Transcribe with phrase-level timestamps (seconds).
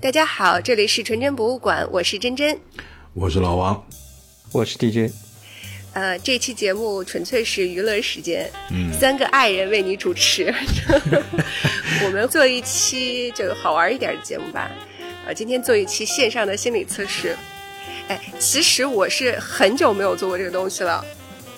[0.00, 2.56] 大家好，这里是纯真博物馆，我是真真，
[3.14, 3.84] 我是老王，
[4.52, 5.12] 我是 DJ。
[5.92, 10.54] 呃，这期节目纯粹是娱乐时间，嗯，三个爱人为你主持，
[12.04, 14.70] 我们做一期就好玩一点的节目吧。
[15.26, 17.36] 呃，今天做一期线上的心理测试。
[18.06, 21.04] 哎，其实我是很久没有做过这个东西了。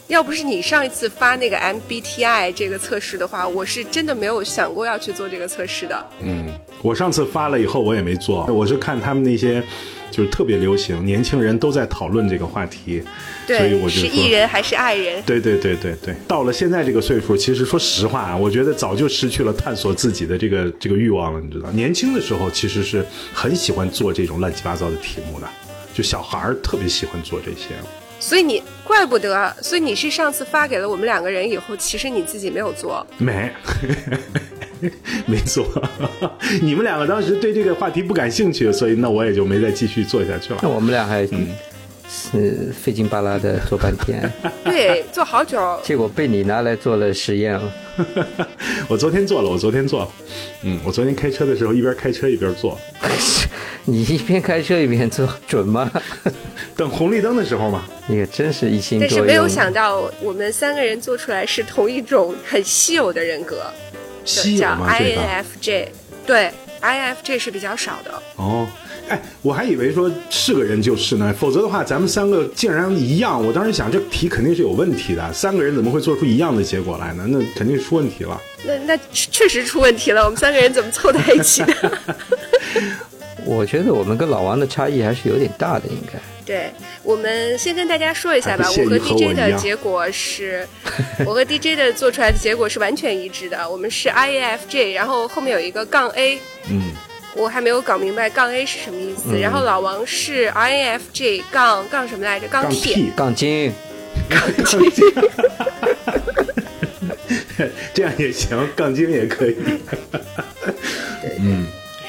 [0.09, 6.07] 要不是你上一次发那个 MBTI 这个测试的话，我是真的没有想过要去做这个测试的。
[6.21, 6.47] 嗯，
[6.83, 9.63] 我上次发了以后，我也没做，我是看他们那些
[10.11, 13.03] 就是特别流行，年轻人都在讨论这个话题，
[13.47, 15.23] 所以我就说是艺人还是爱人？
[15.25, 21.41] 对对对对对，到了现在这个岁数，其实说实话啊，我觉得早就失去了探索自己的这个这个欲望了。
[21.41, 25.47] 你知道，年轻的时候其实是很喜欢做这种乱七八糟的题目的，
[25.93, 27.75] 就小孩儿特别喜欢做这些。
[28.21, 33.51] 所以你怪不得，所以你是上次发给了我们两个人以后，其实你自己没有做，没，
[35.27, 35.67] 没做。
[36.61, 40.61] 你们两个当时对这个话题不感兴趣，所以那我也就没再继续做下去了。
[40.63, 41.27] 那我们俩还
[42.21, 44.31] 是费劲巴拉的做半天，
[44.65, 47.73] 对，做好久，结果被你拿来做了实验了。
[48.89, 50.11] 我昨天做了，我昨天做，
[50.63, 52.79] 嗯，我昨天开车的时候一边开车一边做。
[53.87, 55.91] 你一边开车一边做准吗？
[56.77, 57.85] 等红绿灯的时候嘛。
[58.07, 59.01] 你也真是一心。
[59.01, 63.63] 但是没有想到，我们三个人做出来是同一种很稀有的人格，
[64.25, 65.89] 叫 INFJ。
[66.27, 66.51] 对
[66.83, 68.23] ，INFJ 是比较少的。
[68.37, 68.67] 哦，
[69.11, 73.45] 哎，我还以为说是个人就是呢，否则的话，咱们三个竟然一样。
[73.45, 77.27] 我当时想，这题肯定是有问题的，三个人怎么会做出一样的结果来呢？
[77.29, 78.41] 那肯定是出问题了。
[78.65, 81.99] 那那确实出问题了，我们三个人怎么凑在一起的？
[83.45, 86.13] 我觉得我们跟老王的差异还是有点大的，应该。
[86.45, 86.71] 对，
[87.03, 88.65] 我们先跟大家说一下吧。
[88.71, 90.67] 我和 DJ 的结果是，
[91.27, 93.69] 我和 DJ 的做出来的结果是完全一致的。
[93.69, 96.39] 我们是 INFJ，然后后面有一个杠 A。
[96.71, 96.93] 嗯。
[97.37, 99.39] 我还没有搞明白杠 A 是什么意思。
[99.39, 102.49] 然后老王是 INFJ 杠杠什么来着？
[102.49, 103.11] 杠 T。
[103.17, 103.73] 杠精。
[104.29, 104.81] 杠精。
[107.95, 109.57] 这样也行，杠精也可以。
[111.21, 111.67] 对嗯。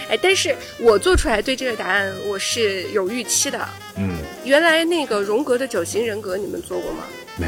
[0.09, 3.59] 哎，但是我做出来对这个答案我是有预期的。
[3.98, 7.03] 嗯，原来那个荣格的九型人格你们做过吗？
[7.38, 7.48] 没，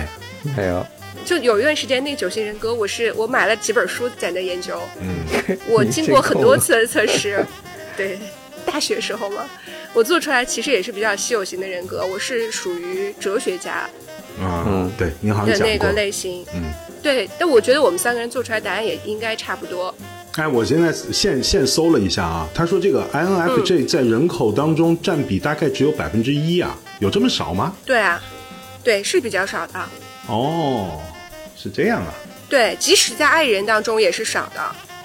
[0.55, 0.85] 没有。
[1.25, 4.79] 就有一段时间，那个九型人格我是我买了几本书在那研究。
[5.01, 7.45] 嗯， 我经过很多次的测试。
[7.95, 8.19] 对，
[8.65, 9.45] 大学时候嘛，
[9.93, 13.89] 我做出来其实也是比较稀有型的人格，我是属于哲学家。
[14.39, 16.43] 嗯，对，你好像的那个类型。
[16.55, 16.63] 嗯，
[17.01, 19.93] 对，但我觉得我们三个人做出来答案也应该差不多。
[20.33, 27.75] 哎，我现在现现搜了一下啊，他说这个 INFJ 在人口当中占比大概只有百分之一啊，有这么少吗？
[27.85, 28.19] 对啊，
[28.83, 29.73] 对，是比较少的。
[30.27, 30.99] 哦，
[31.63, 32.13] 是这样啊。
[32.49, 34.61] 对，即使在爱人当中也是少的。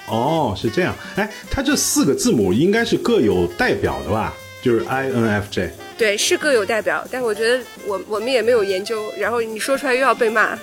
[0.07, 0.93] 哦，是这样。
[1.15, 4.35] 哎，它这四个字母应该是各有代表的吧？
[4.61, 5.69] 就是 INFJ。
[5.97, 10.59] 对，是各有代表，但我觉得我我们也没有研究，然后你说出来又要被骂。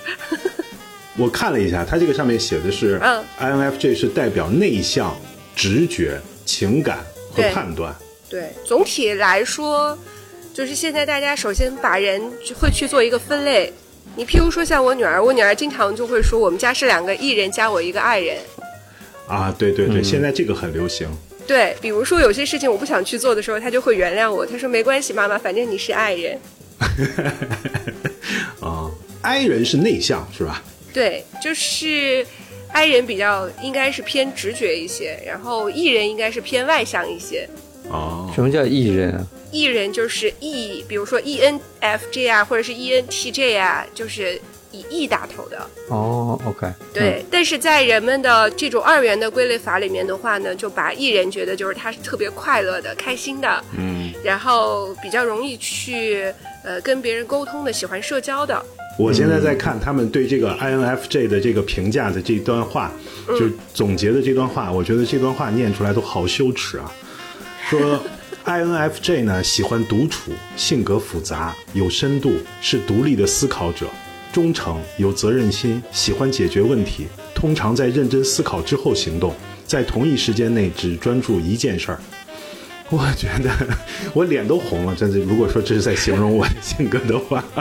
[1.17, 3.01] 我看了一下，它这个上面写的是
[3.41, 5.17] ，INFJ 是代表内向、
[5.55, 6.99] 直觉、情感
[7.33, 7.95] 和判断。
[8.29, 9.99] 对，总体来说，
[10.53, 12.21] 就是现在大家首先把人
[12.61, 13.73] 会去做一个分类。
[14.17, 18.39] 你譬如说像我女儿，我女儿经常就会说，我们家是两个艺人加我一个爱人。
[19.29, 21.07] 啊，对对对，现在这个很流行。
[21.47, 24.47] 对，比如说有些事情我不想去做的时候，她就会原谅我。
[24.47, 26.39] 她说没关系，妈妈，反正你是爱人。
[28.61, 28.91] 啊
[29.21, 30.63] ，I 人是内向是吧？
[30.95, 32.27] 对，就是
[32.73, 37.47] I 人比较应该是偏直觉一些，然后 E 人应该是偏外向一些。
[37.91, 44.39] 哦，什么叫艺人啊艺人就是 E，比如说 ENFJ 啊，或者是 ENTJ 啊，就是
[44.73, 45.59] 以 E 打头的。
[45.89, 46.67] 哦，OK。
[46.93, 56.31] 对，但是在人们的这种二元的归类法里面的话呢，就把艺人觉得就是他是特别快乐的、开心的，嗯，然后比较容易去
[56.65, 58.63] 呃跟别人沟通的、喜欢社交的。
[58.99, 62.93] 我现在在看他们对这个 INFJ 的这个评价的这段话，
[63.29, 66.93] 就总结的这段话，我觉得这段话念出来都好羞耻啊。
[67.69, 68.01] 说
[68.45, 73.89] INFJ 呢喜欢独处，性格复杂，有深度，是独立的思考者，
[74.33, 79.35] 忠诚，有责任心，喜欢解决问题，通常在认真思考之后行动，
[79.67, 81.99] 在同一时间内只专注一件事儿。
[82.89, 83.51] 我觉得
[84.15, 85.19] 我脸都红了，真的。
[85.19, 87.45] 如果说这是在形容我的性格的话。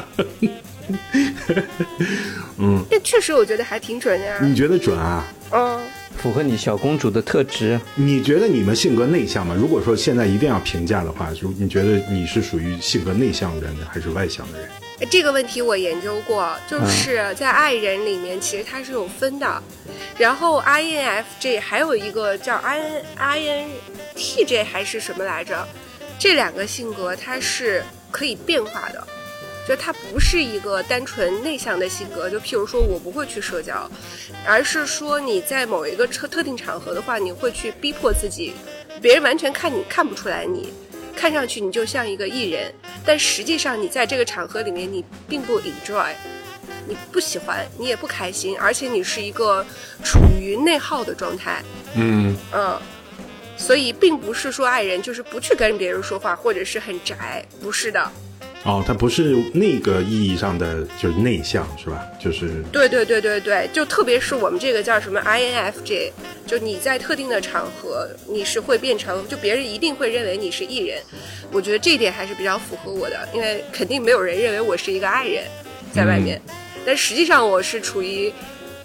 [2.60, 4.38] 嗯，这确实我觉得还挺准呀。
[4.40, 5.26] 你觉得准啊？
[5.52, 5.82] 嗯，
[6.18, 7.80] 符合你小公主的特质。
[7.96, 9.56] 你觉得你们性格内向吗？
[9.58, 14.70] 如果说现在一定要评价的话，就你觉得你是属于性格内向的人还是外向的人？
[15.10, 19.62] 这个问题我研究过，就是在爱人里面，其实它是有分的。
[20.18, 23.04] 然后 INFJ 还有一个叫 IN
[24.16, 25.68] INTJ 还是什么来着？
[26.18, 29.06] 这两个性格它是可以变化的，
[29.68, 32.30] 就他不是一个单纯内向的性格。
[32.30, 33.90] 就譬如说我不会去社交，
[34.46, 38.54] 而是说你在某一个特特定场合的话，你会去逼迫自己，
[39.02, 40.74] 别人完全看你看不出来你。
[41.16, 42.74] 看上去你就像一个艺人，
[43.06, 46.12] 但实际上你在这个场合里面你并不 enjoy，
[46.86, 49.66] 你不喜欢，你也不开心，而且你是一个
[50.04, 51.64] 处于内耗的状态。
[51.96, 52.78] 嗯嗯，
[53.56, 58.12] 所以并不是说爱人就是不去跟别人说话，或者是很宅，不是的。
[58.66, 62.04] 哦，他不是那个意义上的就是内向是吧？
[62.20, 66.12] 就是对对对对对，就特别是我们这个叫什么 INFJ，
[66.48, 71.00] 就你在特定的场合你是会变成，就别人一定会认为你是艺人。
[71.52, 75.44] 我觉得这一点还是比较符合我的，因为肯定没有人认为我是一个爱人，
[75.94, 76.42] 在外面。
[76.84, 78.34] 但实际上我是处于，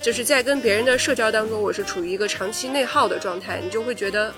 [0.03, 4.31] 就是在跟别人的社交当中，我是处于一个长期内耗的状态，你就会觉得。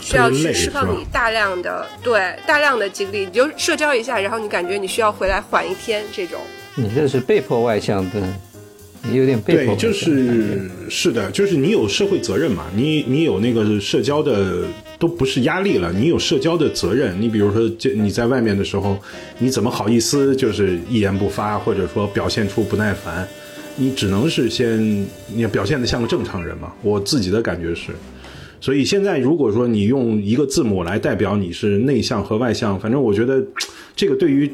[0.00, 6.38] 需要去释放你大量的对大量的精力，你就社交一下，然后你感觉你需要回来缓一天这种。
[6.74, 8.20] 你这是被迫外向的，
[9.02, 9.74] 你有点被迫。
[9.74, 14.64] 对，就是是的，就是你有社会责任嘛，你你有那个社交的
[14.98, 17.18] 都不是压力了，你有社交的责任。
[17.18, 18.98] 你比如说，就你在外面的时候，
[19.38, 23.26] 你怎么好意思就是一言不发，或者说表现出不耐烦？
[23.76, 24.78] 你只能是先
[25.28, 26.72] 你要表现的像个正常人嘛。
[26.82, 27.92] 我自己的感觉是。
[28.64, 33.44] 所以现在，如果说你用一个字母来代表你是内向和外向，反正我觉得，
[33.94, 34.50] 这个对于，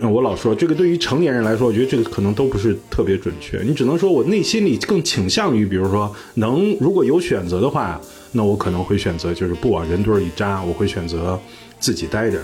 [0.00, 3.60] 我老说这个对于成年人来说，我觉得这个可能都不是特别准确。
[3.64, 8.00] 你只能说我内心里更倾向于，比如说能如果有选择的话，
[8.30, 11.36] 那我可能会选择就是不往人堆里扎，我会选择
[11.80, 12.38] 自己待着。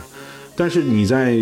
[0.57, 1.39] 但是你在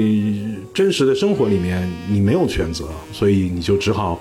[0.74, 4.20] 真实的生活里面，你没有选择，所以你就只好。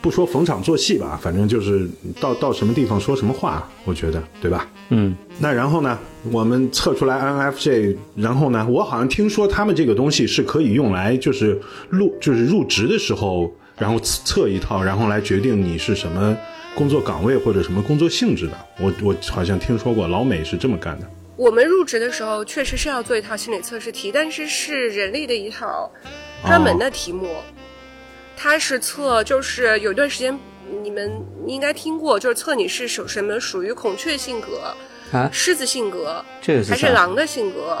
[0.00, 1.88] 不说逢场作戏吧，反正就是
[2.20, 4.68] 到到什么地方说什么话，我觉得，对吧？
[4.90, 5.98] 嗯，那然后呢，
[6.30, 16.36] 我们测出来 INFJ，然后呢，我好像听说他们这个东西是可以用来就是入就是入职的时候，然后测一套，然后来决定你是什么
[16.74, 18.52] 工作岗位或者什么工作性质的。
[18.80, 21.06] 我我好像听说过老美是这么干的。
[21.36, 25.90] 我们入职的时候确实是要做一套心理测试题，但是是人力的一套
[26.44, 27.28] 专门的题目。
[28.42, 30.34] 它是测，就是有段时间，
[30.82, 31.12] 你们
[31.46, 34.72] 应该听过，就是测你是属什么，属于孔雀性格
[35.12, 37.76] 啊，狮子性格，这还是狼的性格？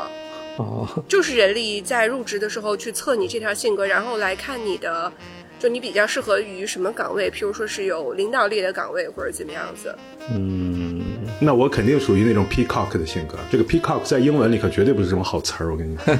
[0.58, 5.10] 哦，就是人力在入职的时候去测你这条性格，然后来看你的，
[5.58, 9.96] 就你比较适合于什么岗位，譬如说是有领导力的岗位或者怎么样子。
[10.30, 11.02] 嗯，
[11.40, 13.38] 那我肯定属于那种 peacock 的性格。
[13.50, 16.14] 这个 peacock 在英文里可绝对不是什么好词儿，我跟你说。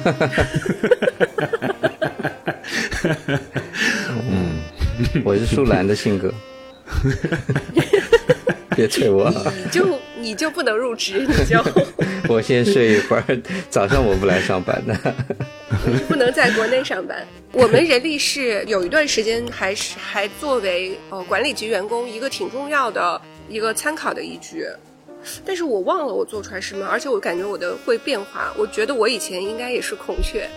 [4.97, 6.33] 嗯， 我是树懒的性格，
[8.75, 9.31] 别催我。
[9.55, 11.63] 你就你就不能入职， 你就
[12.27, 14.95] 我先睡一会儿，早上我不来上班的。
[15.87, 17.25] 你不能在国内上班。
[17.53, 24.65] 我们人力是有一段时间还是还作为呃管理级员工一个挺重要的一个参考的依据。
[25.45, 28.51] 但是我忘了我做出来什么，而且我感觉我的会变化。
[28.57, 30.49] 我觉得我以前应该也是孔雀，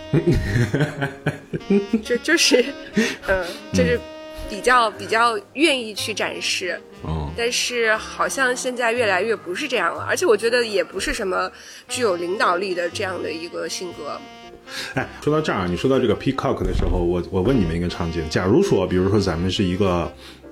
[2.02, 2.64] 就就是，
[3.28, 3.44] 嗯，
[3.74, 4.00] 就是
[4.54, 6.80] 比较比较愿意去展示。
[7.02, 7.28] 哦。
[7.36, 11.50] 但是好像现在越来越不是这样了，而且我觉得也不是什么
[11.88, 14.20] 具有领导力的这样的一个性格。
[14.94, 20.10] 哎，说到这儿，你说到这个 peacock 的时候，我我问你们一个场景：假如说，比如说咱们是一个。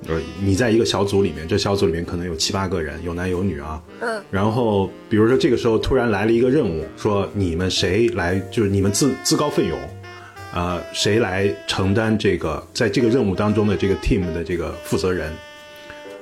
[0.09, 3.80] 呃，你在一个小组里面，这小组里面可能有七八个人，有男有女啊。
[4.00, 4.21] 嗯。
[4.32, 9.78] 然后，比如说这个时候突然来了一个任务，说你们谁来，就是你们自自告奋勇，
[10.52, 15.32] 呃，谁来承担这个在这个任务当中的这个 team 的这个负责人？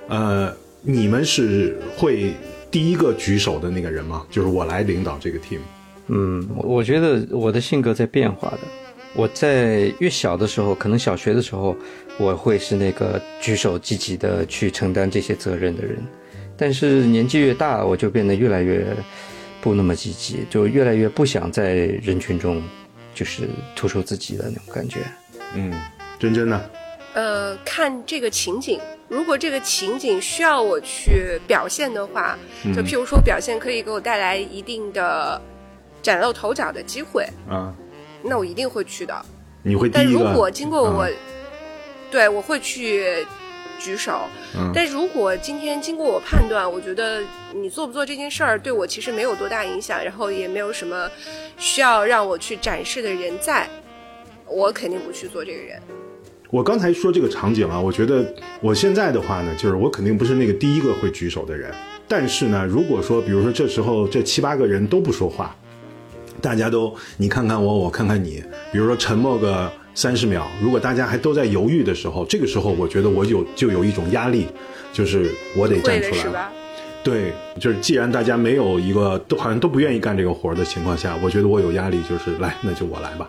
[0.08, 2.32] 呃，你们是会
[2.70, 4.24] 第一个举手的那个人吗？
[4.30, 5.60] 就是我来领导这个 team。
[6.08, 8.60] 嗯，我觉得我的性格在变化的。
[9.14, 11.76] 我在越小的时候，可能小学的时候。
[12.18, 15.96] 我会是那个举手积极的去承担这些责任的人，
[16.54, 18.84] 但是年纪越大，我就变得越来越
[19.62, 22.62] 不那么积极，就越来越不想在人群中
[23.20, 23.46] 就是
[23.76, 25.00] 突出自己的那种感觉。
[25.54, 25.70] 嗯，
[26.18, 26.58] 真真呢？
[27.12, 32.38] 呃，看这个情景，如果这个情景需要我去表现的话，
[32.74, 35.38] 就譬如说表现可以给我带来一定的
[36.00, 37.74] 崭露头角的机会啊，
[38.22, 39.14] 那我一定会去的。
[39.62, 39.90] 你会？
[39.90, 41.06] 但如果经过我。
[42.10, 43.24] 对，我会去
[43.80, 44.20] 举手。
[44.54, 47.20] 嗯，但如果今天经过我判断，我觉得
[47.52, 51.10] 你做不做这件事儿对我其实没有多大影响，然后也没有什么
[51.56, 53.68] 需要让我去展示的人在，
[54.46, 55.80] 我肯定不去做这个人。
[56.50, 58.24] 我刚才说这个场景啊，我觉得
[58.60, 61.72] 我现在的话呢，就是我肯定不是那个第一个会举手的人。
[62.08, 65.54] 但是呢，如果说，比如说这时候这七八个人都不说话，
[66.42, 74.46] 大家都你看看我，我看看你，比如说沉默个三十秒，如果大家还都在犹豫的时候，这个时候我觉得我有就有一种压力，
[74.92, 76.48] 就是我得站出来。
[77.02, 83.28] 对，就是既然大家没有一个都好像都不愿意干这个活的情况下，我觉得我有压力，就是来，那就我来吧。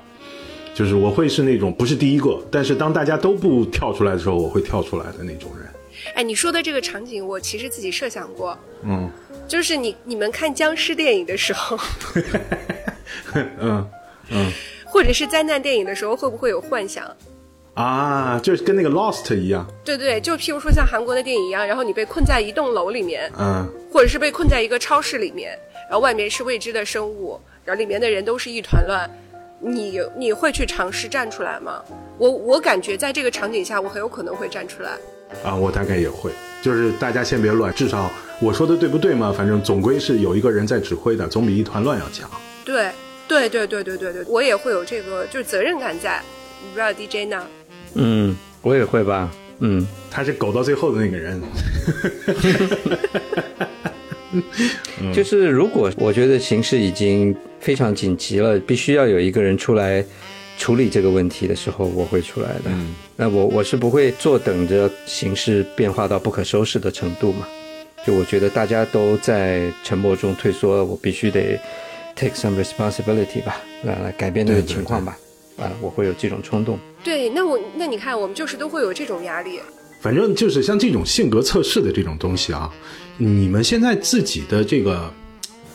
[0.74, 5.68] 就是我会是那种不是第一个，但是当大家都不跳出来的时候，我会跳出来的那种人。
[6.16, 8.58] 哎，你说的这个场景，我其实自己设想过。
[8.84, 9.10] 嗯，
[9.48, 11.78] 就是你你们看僵尸电影的时候，
[13.60, 13.88] 嗯
[14.30, 14.52] 嗯，
[14.92, 17.06] 或者是灾难电影的时候，会不会有幻想？
[17.74, 19.66] 啊，就是跟那个 Lost 一样。
[19.86, 25.58] 对对，就譬如说像韩国的电影一样，然后你被困在一栋楼里面，嗯，或者是被困在一个超市里面，
[25.90, 29.10] 然后外面是未知的生物，然后里面的人都是一团乱。
[29.64, 31.82] 你你会去尝试站出来吗？
[32.18, 34.92] 我我感觉在这个场景下，我很有可能会站出来。
[35.44, 36.32] 啊，我大概也会，
[36.62, 39.32] 就是大家先别乱，至少我说的对不对嘛？
[39.32, 42.30] 反正总归是有一个人在指挥的，总比一团乱要强。
[42.66, 42.90] 对，
[43.32, 46.22] 对对对对对对，我也会有这个就是责任感在。
[46.70, 47.48] 不知道 DJ 呢？
[47.94, 49.32] 嗯，我也会吧。
[49.60, 51.42] 嗯，他是苟到最后的那个人。
[55.14, 60.04] 就是如果我觉得形势已经非常紧急了，必须要有一个人出来
[60.58, 62.64] 处理这个问题的时候，我会出来的。
[62.66, 67.48] 嗯，那我我是不会坐等着形势变化到不可收拾的程度嘛。
[68.06, 71.58] 就我觉得大家都在沉默中退缩，我必须得
[72.16, 75.18] take some responsibility 吧，来来改变这个情况吧。
[75.58, 76.80] 啊，我会有这种冲动。
[77.04, 79.60] 对，那我那你看，我们就是都会有这种压力。
[80.00, 82.72] 反正就是像这种性格测试的这种东西啊，
[83.18, 85.14] 你们现在自己的这个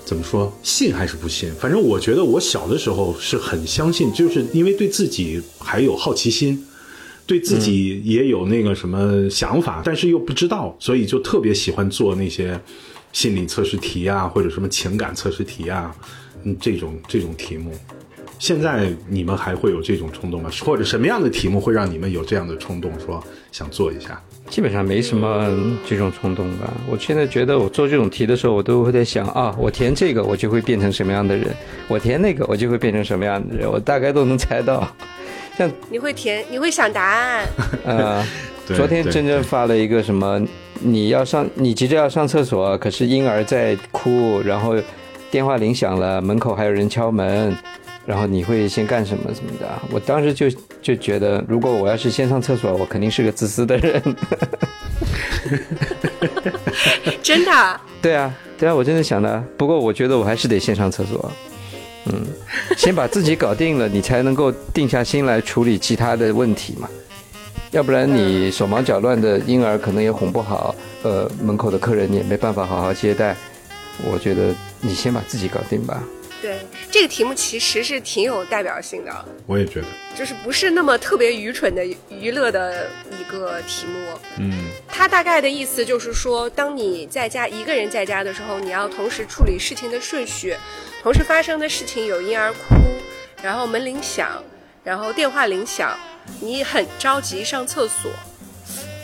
[0.04, 1.52] 怎么说，信还是不信？
[1.54, 6.66] 反正我觉得我小的时候是很相信，就是因为对自己还有好奇心，
[7.24, 12.60] 对自己也有那个什么想法，但是又不知道，所以就特别喜欢做那些
[13.12, 16.06] 心理测试题啊，或者什么情感测试题啊，嗯，
[16.60, 17.72] 这种这种题目。
[18.38, 20.50] 现在你们还会有这种冲动吗？
[20.60, 24.22] 或者什么样的题目会让你们有这样的冲动，说想做一下？
[24.50, 25.50] 基本上没什么
[25.86, 26.70] 这种冲动吧。
[26.86, 31.48] 我现在觉得，我做这种题的时候，我都会在想啊，我填这个，我就会变成什么样的人；
[31.88, 33.70] 我填那个，我就会变成什么样的人。
[33.70, 34.86] 我大概都能猜到。
[35.56, 37.46] 像你会填，你会想答案。
[37.86, 38.22] 呃，
[38.66, 40.46] 昨天真正发了一个什么？
[40.80, 44.76] 你要上，你急着要上厕所，可是婴儿在哭，然后
[45.36, 47.54] 电话铃响了，门口还有人敲门。
[48.06, 49.68] 然后你会先干什么什么的？
[49.90, 50.48] 我当时就
[50.80, 54.02] 就觉得，如果我要是先上厕所，我肯定是个自私的人。
[57.22, 57.80] 真的？
[58.00, 59.44] 对啊，对啊，我真的想的。
[59.58, 61.30] 不过我觉得我还是得先上厕所。
[62.06, 62.24] 嗯，
[62.78, 66.88] 先把自己搞定了，你才能够定下心来处理其他的问题嘛。
[67.72, 73.36] 要不然你手忙脚乱的，婴儿可能也哄不好，呃，门口的客人你也没办法好好接待。
[74.04, 74.54] 我觉得
[74.86, 76.02] 你先把自己搞定吧。
[76.42, 76.58] 对
[76.90, 82.88] 这个题目其实是挺有代表性的，我也觉得，就是不是那么特别愚蠢的娱乐的
[83.18, 83.98] 一个题目。
[84.38, 84.52] 嗯，
[84.86, 90.54] 它大概的意思就是说，当你在家一个人在家的时候，你要同时处理事情的顺序，
[91.02, 92.76] 同时发生的事情有婴儿哭，
[93.42, 94.44] 然后门铃响，
[94.84, 95.98] 然后电话铃响，
[96.38, 98.10] 你很着急上厕所，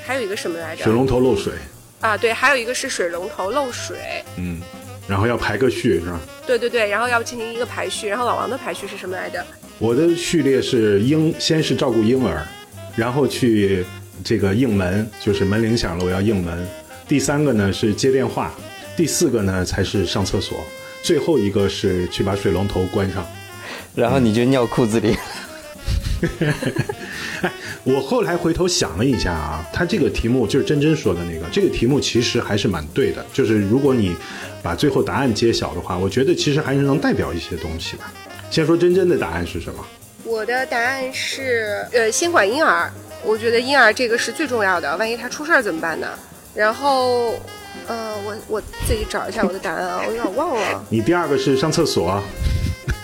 [0.05, 0.85] 还有一个什么来着？
[0.85, 1.55] 水龙头漏水。
[2.01, 4.23] 啊，对，还有一个是水龙头漏水。
[4.37, 4.61] 嗯。
[5.09, 6.21] 然后要排个序是吧？
[6.47, 8.09] 对对对，然后要进行一个排序。
[8.09, 9.45] 然后老王的排序是什么来着？
[9.79, 12.47] 我的序列是婴，先是照顾婴儿，
[12.95, 13.85] 然后去
[14.23, 16.67] 这个应门，就是门铃响了我要应门。
[17.09, 18.53] 第三个呢是接电话，
[18.97, 20.59] 第四个呢才是上厕所，
[21.03, 23.27] 最后一个是去把水龙头关上。
[23.95, 25.17] 然后你就尿裤子里。
[27.43, 27.53] 哎，
[27.85, 33.25] 我后来回头想了一下啊，他这个题目就是真真说的那个，这个题目其实还是蛮对的。
[33.33, 34.15] 就是如果你
[34.63, 38.03] 把最后答案揭晓的话，我觉得其实还是能代表一些东西的。
[38.51, 39.85] 先说真真的答案是什么？
[40.25, 42.91] 我的答案是，呃，先管婴儿。
[43.25, 46.09] 我觉得婴儿这个是最重要的，万一他出事儿怎么办呢？
[46.55, 47.35] 然后，
[47.87, 50.85] 呃，我我自己找一下我的答案啊，我有点忘了。
[50.91, 52.23] 你第二个是上厕所。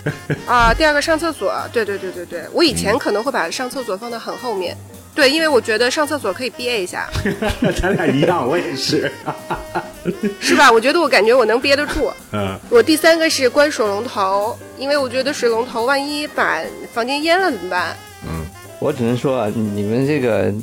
[0.47, 4.75] 啊，第二个上厕所，对对对对对，我以前可能会把上厕所放到很后面，
[5.13, 7.09] 对，因为我觉得上厕所可以憋一下。
[7.81, 9.11] 咱俩一样，我也是，
[10.39, 10.71] 是吧？
[10.71, 12.11] 我觉得我感觉我能憋得住。
[12.31, 16.61] 嗯，我第三个是关水龙头，因为我觉得水龙头万一把
[16.93, 17.95] 房间淹了怎么办？
[18.23, 18.45] 嗯，
[18.79, 20.53] 我只能说啊，你们这个，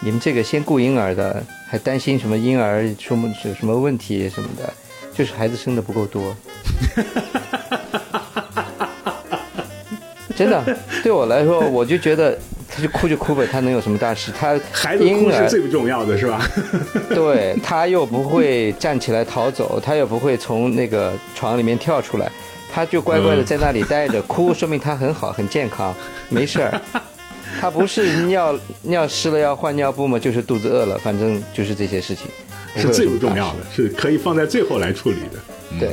[0.00, 4.72] 你们这个先顾婴儿的，还担心什么婴儿出么什么问题什么的，
[5.14, 6.34] 就是孩子生的不够多。
[10.36, 10.62] 真的，
[11.02, 12.38] 对我来说，我就觉得
[12.68, 14.30] 他就哭就哭呗，他能有什么大事？
[14.38, 16.46] 他孩子哭是最不重要的，是吧？
[17.10, 22.30] 对他又不会站起来逃走，他又不会从那个床里面跳出来，
[22.72, 25.94] 他就乖乖的在那里待着，哭说明他很好很健康，
[26.28, 26.80] 没事儿。
[27.58, 32.26] 他不是尿尿湿了要换尿布吗，就是肚子饿了，反正就是这些事情，
[32.76, 35.38] 是最不重要的，是可以放在最后来处理的。
[35.70, 35.90] 嗯对，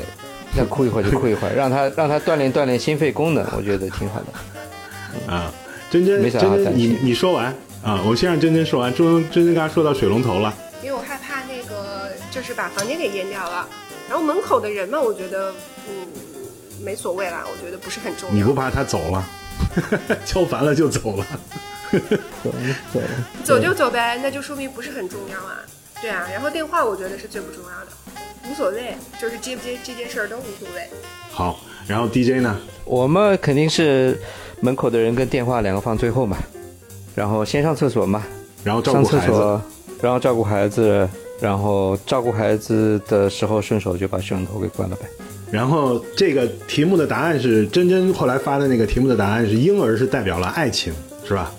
[0.56, 5.34] 那哭一会儿就哭一会儿，让他让他锻炼锻炼心肺功能，我觉得挺好的。
[5.34, 5.52] 啊，
[5.90, 8.94] 真真没啥真真，你你说完啊，我先让真真说完。
[8.94, 13.68] 真真真刚才说到水龙头了，因为我害怕那个就是把房间给淹掉了。
[14.10, 15.52] 然后门口的人嘛，我觉得
[15.90, 16.08] 嗯
[16.84, 18.36] 没所谓啦，我觉得不是很重要。
[18.36, 19.26] 你不怕他走了，
[20.26, 21.26] 敲烦了就走了？
[22.44, 22.52] 走
[22.94, 23.00] 走，
[23.44, 25.60] 走就走呗，那就说明不是很重要啊。
[26.02, 27.92] 对啊，然后电话我觉得是最不重要的，
[28.50, 30.82] 无所谓，就是接不接这件事儿都无所谓。
[31.32, 32.58] 好，然后 DJ 呢？
[32.86, 34.20] 我们肯定是
[34.60, 36.38] 门口的人跟电话两个放最后嘛，
[37.16, 38.24] 然后先上厕所嘛，
[38.64, 39.28] 然后照上顾孩子。
[39.28, 39.62] 厕所，
[40.02, 41.10] 然后照顾孩子，
[41.40, 45.06] 然后照顾孩子的时候顺手就把摄像头给关了呗。
[45.50, 50.92] 然后这个题目的答案是真真后来发的那个题目的答案是婴儿是代表了爱情，
[51.26, 51.52] 是吧？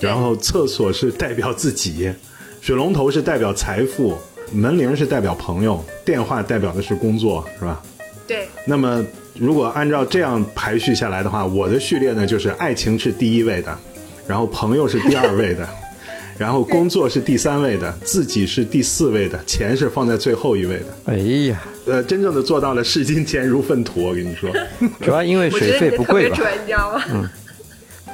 [0.00, 2.12] 然后厕所是代表自己，
[2.60, 4.16] 水龙头是代表财富，
[4.52, 7.82] 门铃是代表朋友，电话代表的是工作，是吧？
[8.26, 13.78] 对，那么如果按照这样排序下来的话，我的序列呢就是爱情是第一位的，
[14.26, 15.68] 然后朋友是第二位的，
[16.36, 20.86] 然后工作是第三位的，自己是第四位的，钱是放在最后一位的。
[21.06, 21.16] 哎
[21.48, 24.50] 呀，呃，真正的做到了视金钱如粪土，我跟你说。
[25.00, 26.36] 主要因为水费不贵吧？
[26.36, 27.30] 别准，你知道吗？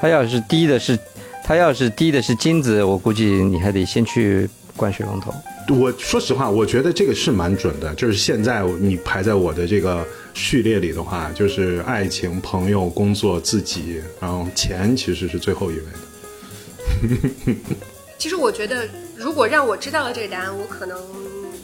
[0.01, 0.99] 他要是滴的是，
[1.43, 5.33] 他要是滴的是金子，我估计你还得先去灌水龙头。
[5.71, 7.95] 我说实话，我觉得这个是蛮准的。
[7.95, 17.55] 就是现在你排在我的这个序列里的话，就是爱情、朋友、工作、自己，然后钱其实是最后一位的。
[18.19, 20.99] 其实我觉得，如果让我知道了这个答案，我可能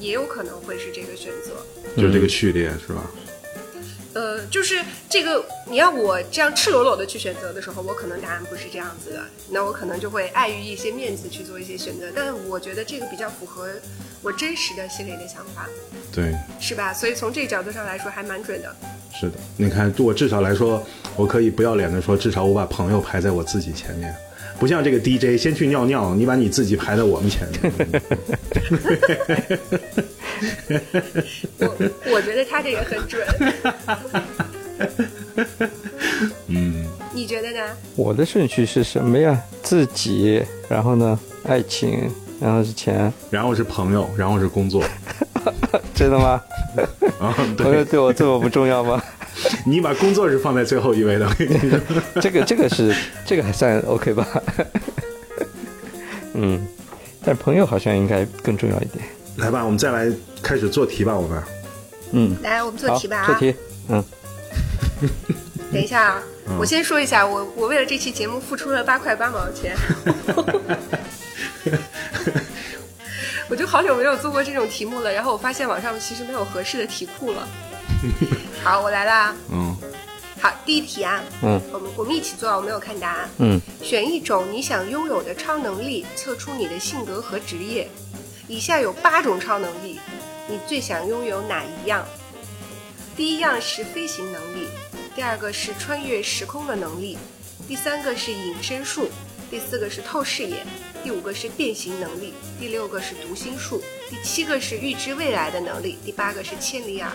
[0.00, 1.52] 也有可能会是这个选择。
[1.96, 3.10] 就是这个序列是吧？
[4.20, 12.12] 呃，就是这个，你要我这样赤裸裸的去选择的时候，我可能答案不是这样子的，那我可能就会碍于一些面子去做一些选择。
[12.14, 13.70] 但我觉得这个比较符合
[14.20, 15.66] 我真实的心里的想法，
[16.12, 16.92] 对，是吧？
[16.92, 18.76] 所以从这个角度上来说，还蛮准的。
[19.18, 19.38] 是的。
[19.56, 24.14] 你看，我至少来说，我可以不要脸的说，至少我把朋友排在我自己前面，
[24.60, 27.72] 不像这个 DJ 先去尿尿，你把你自己排在我们前面。
[31.58, 31.74] 我
[32.12, 33.26] 我觉得他这个很准。
[36.48, 37.60] 嗯，你觉得呢？
[37.96, 39.40] 我的顺序是什么呀？
[39.62, 43.10] 自己，然后呢，爱情，然后是钱。
[43.30, 44.84] 然后是朋友，然后是工作。
[45.94, 46.42] 真的吗？
[47.18, 48.99] 啊，朋友对，对我这么不重要吗？
[49.66, 51.28] 你把工作是放在最后一位的。
[52.20, 52.94] 这个这个是
[53.26, 54.26] 这个还算 OK 吧？
[56.34, 56.66] 嗯，
[57.24, 59.04] 但朋友好像应该更重要一点。
[59.36, 60.10] 来吧，我们再来
[60.42, 61.42] 开始做题吧，我们。
[62.12, 63.24] 嗯，来，我们做，题吧。
[63.26, 63.54] 做题。
[63.88, 64.04] 嗯，
[65.72, 66.22] 等一下啊，
[66.58, 69.76] 我先说一下，我我为了这期节目付出了八块八毛钱。
[73.48, 77.48] 我就好久没有做过这种题目了，然后我发现网上其实没有合适的题库了。
[78.64, 79.34] 好，我来啦。
[79.50, 79.76] 嗯，
[80.40, 83.28] 好，第一题啊，嗯我们我们一起做啊，我没有看答案。
[83.38, 87.88] 嗯，选一种你想拥有的超能力，测出你的性格和职业。
[88.48, 90.00] 以下有八种超能力，
[90.48, 92.04] 你最想拥有哪一样？
[93.16, 94.68] 第一样是飞行能力，
[95.14, 97.18] 第二个是穿越时空的能力，
[97.68, 99.10] 第三个是隐身术，
[99.50, 100.58] 第四个是透视眼，
[101.02, 107.06] 第五个是变形能力，第六个是读心术，第七个是预知未来的能力，第八个是千里眼。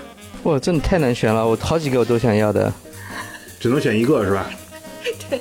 [0.43, 2.71] 哇，真的太难选了，我好几个我都想要的。
[3.57, 4.51] 只能选一个是吧？
[5.29, 5.39] 对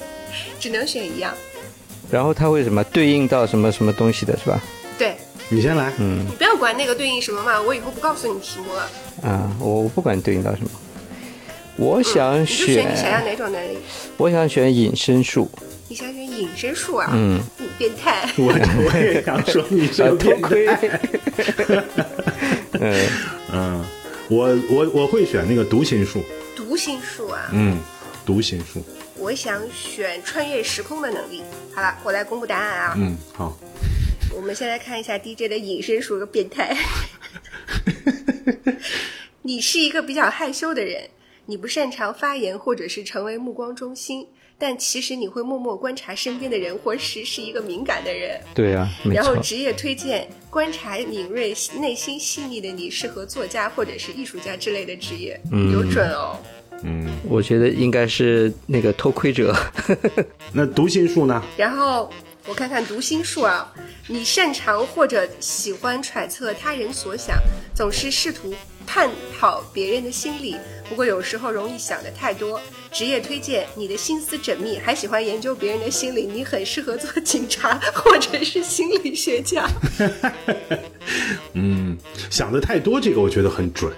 [0.60, 1.34] 只能选一样。
[2.12, 4.62] 然后它会什么对应到什么什么东西的是吧？
[4.96, 5.16] 对
[5.48, 5.92] 你先来。
[5.98, 8.88] 嗯你不要管那个对应什么嘛，我以后不告诉你题目了。
[9.28, 10.70] 啊，我我不管对应到什么，
[11.76, 13.78] 我想你就选你想要，哪种能力？
[14.16, 15.50] 我想选隐身术。
[15.88, 17.10] 你想选隐身术啊？
[17.14, 18.28] 嗯，你变态。
[18.38, 21.00] 我我也想说 你是变窥态。。
[22.80, 23.08] 嗯，
[23.52, 23.84] 嗯，
[24.28, 26.22] 我我我会选那个读心术。
[26.56, 27.78] 读心术啊，嗯，
[28.24, 28.82] 读心术。
[29.16, 31.42] 我想选穿越时空的能力。
[31.72, 32.94] 好了，我来公布答案啊。
[32.96, 33.56] 嗯，好。
[34.34, 36.76] 我们先来看一下 DJ 的隐身术，个变态。
[39.42, 41.08] 你是一个比较害羞的人，
[41.46, 44.26] 你不擅长发言或者是成为目光中心，
[44.58, 48.40] 但其实你会默默观察身边的人或事，是一个敏感的人。
[48.54, 56.38] 对啊，然后职业推荐，观察敏锐、内心细腻的你，适合作家或者是艺术家之类的职业，嗯有准哦。
[56.82, 59.54] 嗯，我觉得应该是那个偷窥者。
[60.52, 61.42] 那读心术呢？
[61.56, 62.10] 然后
[62.46, 63.72] 我看看读心术啊，
[64.06, 67.36] 你擅长或者喜欢揣测他人所想，
[67.74, 68.54] 总是试图
[68.86, 70.56] 探讨别人的心理，
[70.88, 72.60] 不过有时候容易想的太多。
[72.94, 79.68] 职业推荐：你的心思缜密，还喜欢研究别人的心理，你很适合做警察 或者是心理学家。
[81.54, 81.98] 嗯，
[82.30, 83.92] 想的太多，这个我觉得很准，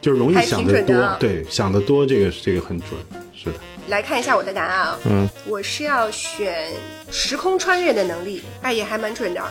[0.00, 2.90] 就是容易想得多，对，想的多，这个这个很准，
[3.36, 3.56] 是的。
[3.88, 6.70] 来看一下我的答案啊，嗯，我是要选
[7.10, 9.42] 时空穿越的能力，哎，也还蛮准的。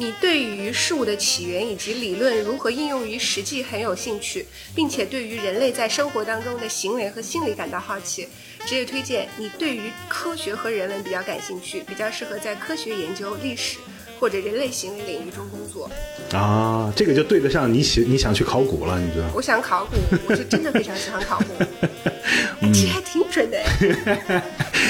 [0.00, 8.26] 你对于事物的起源以及理论如何应用于实际很有兴趣，并且对于人类在生活当中的行为和心理感到好奇。
[8.64, 13.76] 职业推荐：你对于科学和人文比较感兴趣，比较适合在科学研究、历史。
[14.20, 15.90] 或者人类行为领域中工作
[16.36, 19.24] 啊，这个就对得上你喜你想去考古了，你知道？
[19.34, 19.96] 我想考古，
[20.28, 21.64] 我是真的非常喜欢考古，
[22.72, 23.58] 其实还挺准的。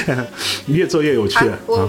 [0.67, 1.39] 越做越有趣。
[1.67, 1.89] 我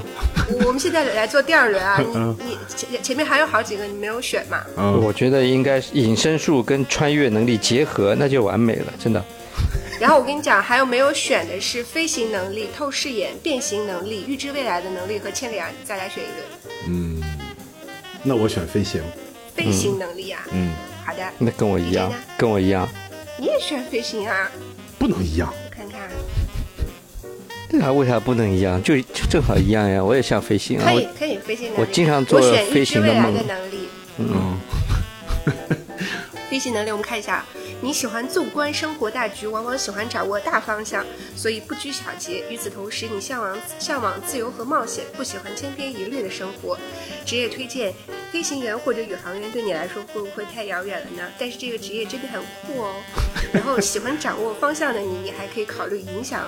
[0.65, 1.97] 我们现在来做第二轮啊，
[2.39, 4.63] 你你前前面还有好几个你没有选嘛？
[5.01, 9.23] 我觉得应该是隐身术跟穿越能力结合，那就完美了，真的。
[10.01, 16.73] 然后我跟你讲，还有没有选的是飞行能力、透视眼、变形能力、预知未来的能力和千里眼，你再来选一个。
[16.87, 17.21] 嗯。
[18.23, 18.99] 那我选飞行，
[19.55, 20.73] 飞行能力啊，嗯，
[21.05, 22.89] 好的，那跟我一样，跟我一样，
[23.37, 24.49] 你也选飞行啊？
[24.97, 26.09] 不能一样，看看，
[27.69, 28.81] 对啊，为啥不能一样？
[28.81, 33.87] 就就正好一样呀，我也想飞行啊，可以可以飞行，我经常做飞行的梦，的能力。
[34.17, 34.57] 嗯，
[36.49, 37.45] 飞行能力，我们看一下。
[37.83, 41.03] 你喜欢纵观生活大局，往往喜欢掌握大方向，
[41.35, 42.43] 所以不拘小节。
[42.47, 46.77] 与此同时，你向往向往自由和冒险，不喜欢千篇一律的生活。
[47.25, 47.91] 职业推荐：
[48.31, 51.27] 飞行员或者宇航员对你来说会不会太遥远了呢？
[51.39, 52.93] 但是这个职业真的很酷哦。
[53.51, 56.47] 然后喜欢掌握方向的你，你还可以考虑影响，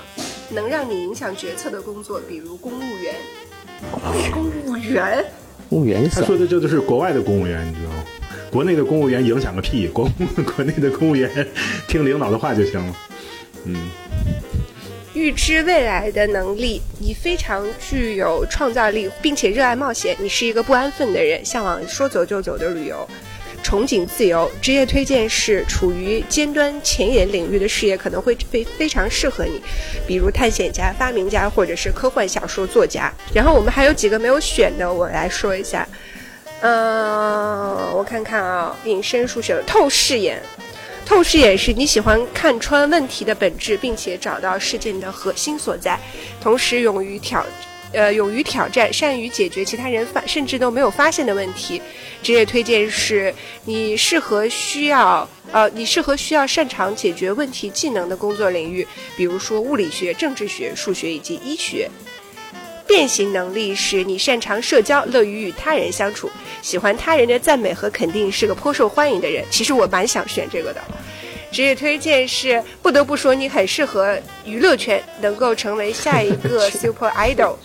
[0.52, 3.16] 能让你影响决策的工作，比如公务员。
[4.32, 5.26] 公务员？
[5.68, 6.08] 公务员？
[6.08, 8.04] 他说的这都是国外的公务员，你知道吗？
[8.54, 9.88] 国内的公务员影响个屁！
[9.88, 10.08] 国
[10.56, 11.28] 国内的公务员
[11.88, 12.96] 听领导的话就行了。
[13.66, 13.76] 嗯，
[15.16, 20.16] 预知未来的能力，你非常具有创造力，并且热爱冒险。
[20.20, 23.10] 你是一个不安分的人，向往说走就走的旅游，
[23.64, 24.48] 憧憬自由。
[24.62, 29.60] 职业推荐是处于尖端前沿领域的事业，可能会非非常适合你，
[30.06, 33.12] 比如探险家、发明家或者是科幻小说作家。
[33.34, 35.88] 然后我们还有几个没有选的，我来说一下。
[36.66, 40.42] 嗯，我看看啊，隐身术学透视眼。
[41.06, 46.00] 透视眼是你喜欢看穿问题的本质，并且找到事件的核心所在，
[46.40, 47.46] 同时勇于挑，
[47.92, 51.82] 呃，勇于挑战，善于解决其他人发甚至都没有发现的问题。
[52.22, 61.92] 职业推荐是你适合需要，呃，你适合需要擅长解决问题技能的工作领域，比如说物理学、政治学、数学以及医学。
[62.88, 66.30] 变形能力是你擅长社交，乐于与他人相处，
[66.62, 69.44] 喜欢他人的赞美和肯定，是个颇受欢迎的人。
[69.50, 70.82] 其实我蛮想选这个的。
[71.52, 77.56] 职业推荐是不得不说你很适合娱乐圈，能够成为下一个 super idol。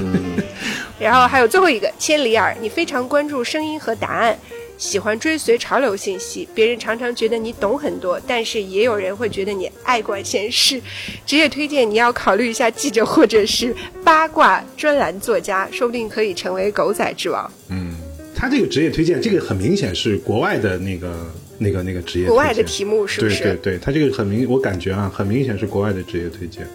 [0.00, 0.42] 嗯。
[0.98, 4.38] 然后还有最后一个千里耳，你非常关注声音和答案。
[4.82, 10.82] 喜欢追随潮流信息，别人常常觉得你懂很多，但是也有人会觉得你爱管闲事。
[11.24, 17.48] 职业推荐你要考虑一下记者或者是八卦专栏作家，说不定可以成为狗仔之王。
[17.68, 17.94] 嗯，
[18.34, 21.14] 他这个职业推荐，这个很明显是国外的那个、
[21.58, 22.26] 那个、那个职业。
[22.26, 23.38] 国外的题目是不是？
[23.40, 26.66] 对对对，他这个很明，我感觉啊，很明显是国外的职业推荐。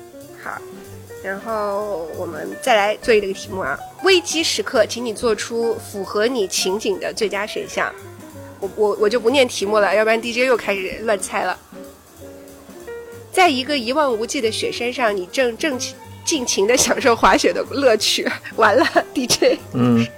[1.35, 1.37] 好。
[1.37, 7.93] 然后我们再来做一个题目啊，危机时刻，请你做出符合你情景的最佳选项。
[8.59, 11.57] 我我我就不念题目了，要不然 DJ 又开始乱猜了。
[13.31, 15.77] 在一个一望无际的雪山上，你正正
[16.23, 18.27] 尽情的享受滑雪的乐趣。
[18.55, 19.57] 完了，DJ。
[19.73, 20.05] 嗯。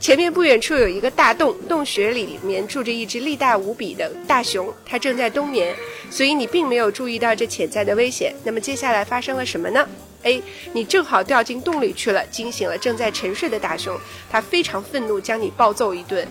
[0.00, 5.74] 前面不远处有一个大洞，洞穴里面住着一只力大无比的大熊，它正在冬眠，
[6.08, 8.32] 所以你并没有注意到这潜在的危险。
[8.44, 9.88] 那么接下来发生了什么呢
[10.22, 13.98] ？A，你正好掉进洞里去了，惊醒了正在沉睡的大熊，
[14.30, 16.26] 它非常愤怒，将你暴揍一顿。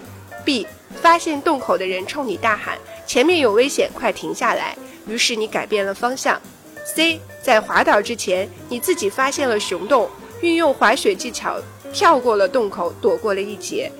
[0.45, 0.65] B，
[1.01, 6.41] 发现洞口的人冲你大喊：“前面有危险，快停下来！”于是你改变了方向。
[6.85, 10.09] C，在滑倒之前，你自己发现了熊洞，
[10.41, 13.91] 运用滑雪技巧跳过了洞口，躲过了一劫。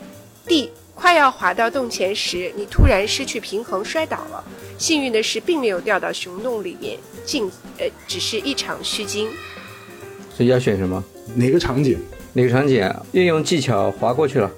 [0.46, 4.44] D，快要滑到洞前时，你突然失去平衡摔倒了，
[4.78, 9.30] 幸运的是并没有掉到熊洞里面，竟呃只是一场虚惊。
[10.38, 11.04] 所以要选什么？
[11.34, 11.98] 哪个场景？
[12.34, 12.88] 哪个场景？
[13.14, 14.52] 运用技巧划过去了。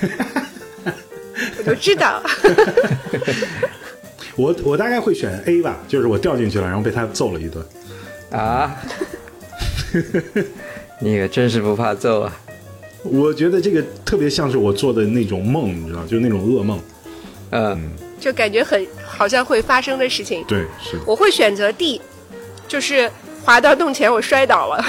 [1.58, 2.22] 我都知道。
[4.36, 7.62] 我我大概会选 A 吧，就是我掉进去了，然后被他揍了一顿。
[8.30, 8.74] 啊？
[11.00, 12.34] 你可真是不怕揍啊！
[13.02, 16.80] 我觉得这个特别像是我做的那种梦，你知道，就是那种噩梦。
[17.50, 20.42] 嗯，就感觉很好像会发生的事情。
[20.48, 21.02] 对，是的。
[21.06, 22.00] 我会选择 D，
[22.66, 23.10] 就是
[23.48, 24.84] 滑到洞前我摔倒了，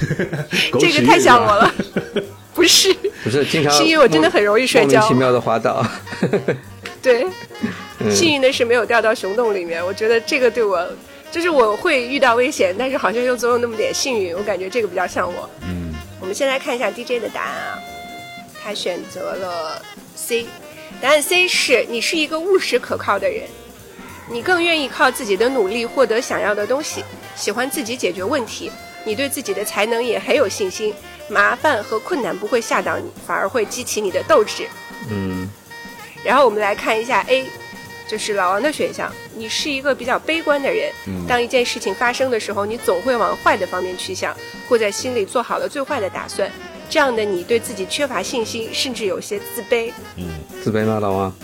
[0.80, 1.74] 这个太像我了。
[2.54, 2.90] 不是，
[3.22, 5.84] 不是经常，是因为我真的很容易摔跤，莫名其妙的滑倒。
[7.02, 7.26] 对，
[8.10, 9.84] 幸运的是没有掉到熊洞里面。
[9.84, 10.82] 我觉得这个对我，
[11.30, 14.34] 就是我会遇到危险，但是好像又总有那么点幸运。
[14.34, 15.46] 我感觉这个比较像我。
[15.60, 17.78] 嗯，我们先来看一下 DJ 的答案啊，
[18.64, 19.82] 他选择了
[20.16, 20.46] C，
[21.02, 23.42] 答案 C 是你是一个务实可靠的人，
[24.26, 27.04] 你更愿意靠自己的努力获得想要的东西，
[27.38, 28.70] 喜欢自己解决问题，
[29.04, 30.92] 你对自己的才能也很有信心。
[31.30, 34.66] 麻烦和困难不会吓到你，反而会激起你的斗志。
[35.10, 35.48] 嗯，
[36.24, 37.44] 然后我们来看一下 A，
[38.08, 39.12] 就是老王的选项。
[39.36, 40.90] 你是一个比较悲观的人，
[41.28, 44.36] 当一件事情发生的时候，你总会往坏的方面去想，
[44.68, 46.50] 会在心里做好了最坏的打算。
[46.90, 49.92] 这样的你对自己缺乏信心，甚至有些自卑。
[50.16, 50.24] 嗯，
[50.64, 51.34] 自卑吗，老王？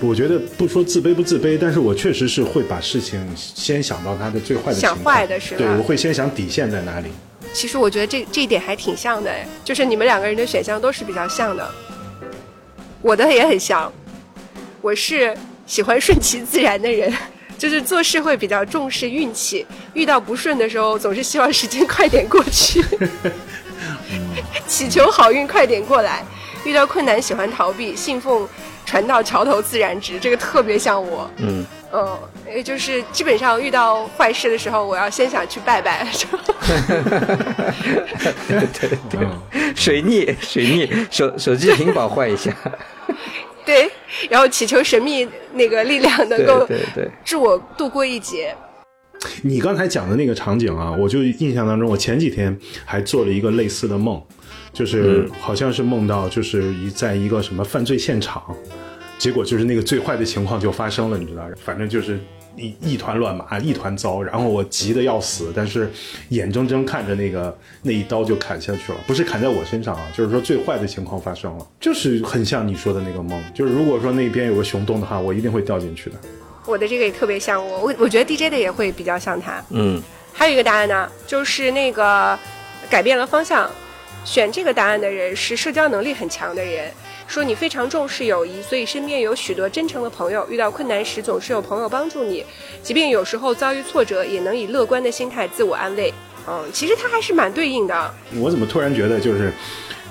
[0.00, 5.58] 我觉得不说自卑不自卑，但是我确实是会把事情先想到它的最坏的想坏的是吧？
[5.58, 7.08] 对，我会先想底线在哪里。
[7.52, 9.30] 其实我觉得这这一点还挺像的，
[9.64, 11.70] 就是你们两个人的选项都是比较像的，
[13.02, 13.92] 我的也很像，
[14.80, 15.36] 我是
[15.66, 17.12] 喜欢顺其自然的人，
[17.58, 22.82] 就是做事会比较重视运气，遇到不顺的时候总是希望时间快点过去，
[24.66, 26.24] 祈求好运快点过来，
[26.64, 28.48] 遇到困难喜欢逃避，信奉
[28.90, 31.64] 船到桥头自然直，这个特别像我，嗯。
[31.92, 36.04] 嗯，也就是基本上遇到坏事的时候，我要先想去拜拜。
[38.48, 39.20] 对对对，
[39.76, 42.52] 水逆水逆，手手机屏保换一下。
[43.64, 43.88] 对，
[44.28, 48.54] 然后祈求神秘那个力量能够对对助我度过一劫。
[49.42, 54.20] 你刚才讲的那个场景啊，我就印象当中，我前几天还做了一个类似的梦，
[54.72, 58.42] 就是好像是梦到就是一在一个什么犯罪现场。
[59.18, 62.18] 结果就是那个最坏的情况就发生了，你知道，反正就是
[62.56, 64.22] 一一团乱麻，一团糟。
[64.22, 65.90] 然后我急得要死，但是
[66.30, 76.16] 眼睁睁看着那个那一刀就砍下去了，不是砍在我身上啊，就是说最坏的情况发生了，就是很像你说的那个梦，就是如果说那边有个熊洞的话，我一定会掉进去的。
[76.64, 79.62] 我的这个也特别像我，我我觉得 DJ 的也会比较像他。
[79.68, 80.00] 嗯，
[80.32, 82.38] 还有一个答案呢，就是那个
[82.88, 83.70] 改变了方向，
[84.24, 86.90] 选这个答案的人是社交能力很强的人。
[87.26, 90.44] 说你非常重视友谊，所以身边有许多真诚的朋友。
[90.50, 92.44] 遇到困难时，总是有朋友帮助你，
[92.82, 96.12] 即便有时候遭遇挫折，也能以乐观的心态自我安慰。
[96.48, 98.14] 嗯，其实他还是蛮对应的。
[98.34, 99.52] 我怎么突然觉得，就是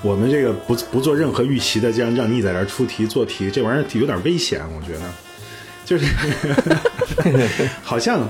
[0.02, 5.02] 我们这个不不做任何预期的，这样让你在这儿出题做题，这玩意儿有点危险，我觉得。
[5.86, 6.06] 就是，
[7.84, 8.26] 好像，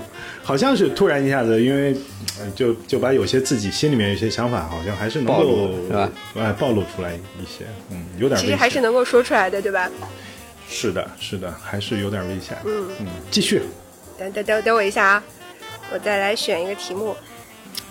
[0.49, 1.95] 好像是突然一下子，因为，
[2.55, 6.11] 就就把有些自己心里面有些想法，好像还是能够是吧？
[6.33, 8.41] 哎，暴露出来一些，嗯，有点。
[8.41, 9.87] 其实还是能够说出来的，对吧？
[10.67, 12.57] 是的，是的，还是有点危险。
[12.65, 13.61] 嗯嗯，继续。
[14.17, 15.23] 等等等等我一下啊，
[15.93, 17.15] 我再来选一个题目。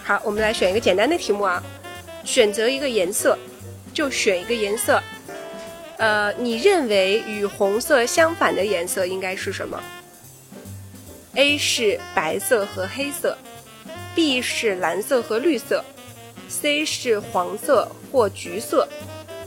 [0.03, 1.62] 好，我们来选一个简单的题目啊，
[2.25, 3.38] 选择一个颜色，
[3.94, 5.01] 就选一个颜色。
[5.99, 9.81] 呃，你认为与红色相反的颜色应该是什么
[11.38, 13.38] ？A 是白色和黑色
[14.12, 15.85] ，B 是蓝色和绿色
[16.48, 18.88] ，C 是黄色或橘色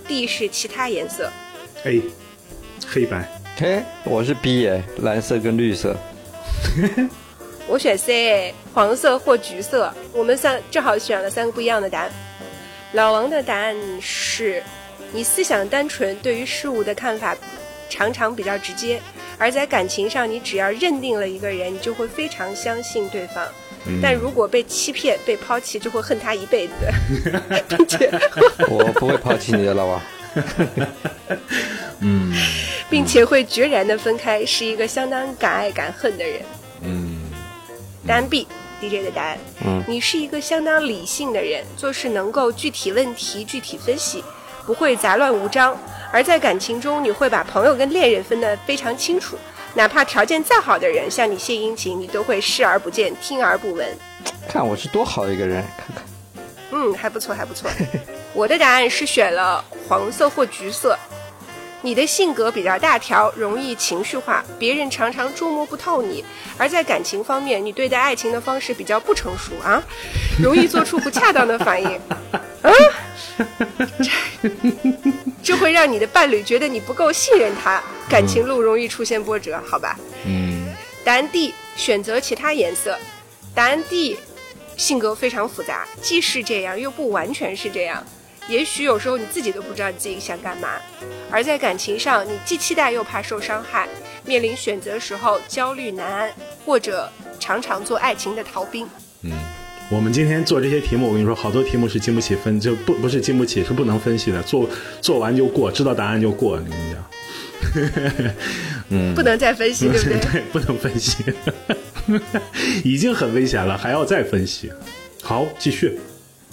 [0.07, 1.29] ，D 是其他颜色。
[1.83, 2.01] A，
[2.87, 3.29] 黑白。
[3.57, 5.93] 嘿，我是 B 哎，蓝色跟绿色。
[7.67, 9.93] 我选 C，黄色或橘色。
[10.13, 12.11] 我们三正好选了三个不一样的答案。
[12.93, 14.63] 老王的答案是。
[15.11, 17.35] 你思想单纯，对于事物的看法
[17.89, 19.01] 常常比较直接，
[19.41, 23.43] 而在感情上，你只要认定了一个人，你就会非常相信对方。
[23.99, 26.73] 但如果被欺骗、被抛弃，就会恨他一辈子。
[27.67, 28.11] 并且，
[28.69, 30.01] 我不会抛弃你的，老王。
[32.01, 32.31] 嗯，
[32.87, 36.41] 并且会决然的分开，是一个相当敢爱敢恨的人。
[36.83, 37.21] 嗯，
[38.05, 39.39] 答案 B，DJ 的答案。
[39.65, 44.23] 嗯，你是一个相当理性的人，做事能够具体问题具体分析。
[44.63, 45.75] 不会杂乱无章，
[46.11, 49.37] 而在感情中，你会把朋友跟恋人分得非常清楚。
[49.73, 53.87] 哪怕条件再好的人向你献殷勤，你都会视而不见，听而不闻。
[54.49, 56.03] 看我是多好的一个人，看看。
[56.71, 57.69] 嗯，还不错，还不错。
[58.33, 60.97] 我的答案是选了黄色或橘色。
[61.83, 66.23] 你的性格比较大条，容易情绪化，别人常常捉摸不透你。
[66.57, 69.81] 而在感情方面，你对待爱情的方式比较不成熟啊，
[70.43, 71.89] 容易做出不恰当的反应。
[72.61, 72.71] 啊，
[75.43, 79.97] 这会让你的伴侣觉得你不够信任他，感情路容易出现波折，好吧？
[80.25, 80.67] 嗯。
[81.03, 82.95] 答案 D，选择其他颜色。
[83.55, 84.19] 答案 D，
[84.77, 88.05] 性格非常复杂，既是这样，又不完全是这样。
[88.47, 90.69] 也许有时候你自己都不知道你自己想干嘛。
[91.31, 93.89] 而在感情上，你既期待又怕受伤害，
[94.25, 96.31] 面临选择时候焦虑难安，
[96.65, 98.87] 或者常常做爱情的逃兵。
[99.23, 99.31] 嗯，
[99.91, 104.41] 我们今天做这些题目，我跟你说，好多题目是经不起分，就不不是经不起，是不能分析的。
[104.43, 104.69] 做
[105.01, 106.53] 做完就过，知道答案就过。
[106.53, 108.33] 我跟你讲，
[108.87, 110.19] 嗯，不能再分析，对不对？
[110.31, 111.25] 对， 不能分析，
[112.85, 114.71] 已经很危险了，还要再分析。
[115.21, 115.99] 好，继续。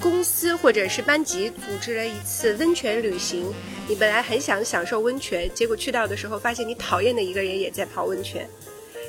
[0.01, 3.45] 公司或者是班级组织了一次温泉旅行，
[3.87, 8.49] 你本来很想享受温泉，结果去到的时候发现你讨厌的一个人也在泡温泉，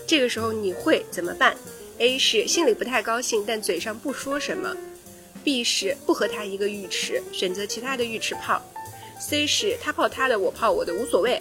[0.05, 1.55] 这个时候你会怎么办
[1.99, 4.75] ？A 是心里不太高兴，但嘴上不说什么
[5.45, 8.61] ；B 是不和他一个浴池，选择其他的浴池泡
[9.21, 11.39] ；C 是他泡他的，我泡我的，无所谓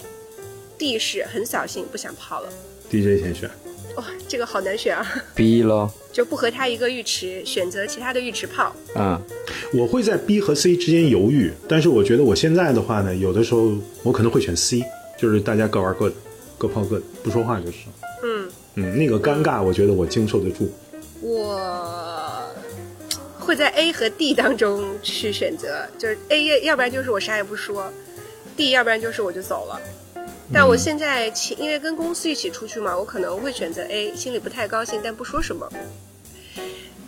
[0.77, 2.49] ；D 是很扫兴，不想泡了。
[2.89, 3.49] DJ 先选。
[3.95, 8.73] 哇，这个好难选啊！B 咯，就不和他一个浴池，选择其他的浴池泡。
[8.95, 9.19] 嗯，
[9.73, 13.71] 我会在 B 和 C 之间犹豫，但是我觉得我现在的话呢，有的时候
[14.03, 14.81] 我可能会选 C，
[15.17, 16.15] 就是大家各玩各的，
[16.57, 17.77] 各泡各的，不说话就是。
[18.23, 18.49] 嗯
[18.81, 20.71] 嗯，那个尴尬，我觉得我经受得住。
[21.19, 22.49] 我
[23.37, 27.91] 会在 A 和 D 当中去选择，就是 A 要不然就是我啥也不说
[28.55, 29.81] ，D 要不然就是我就走了。
[30.53, 35.69] 但我现在因为跟公司一起出去嘛，我可能会选择 A，心里不太高兴，但不说什么。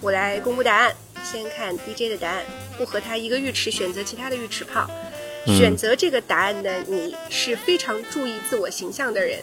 [0.01, 2.43] 我来公布答案，先看 DJ 的答案，
[2.77, 4.89] 不和他一个浴池，选择其他的浴池泡。
[5.45, 9.39] 选择这个答案的你是非常注意自我形象的人，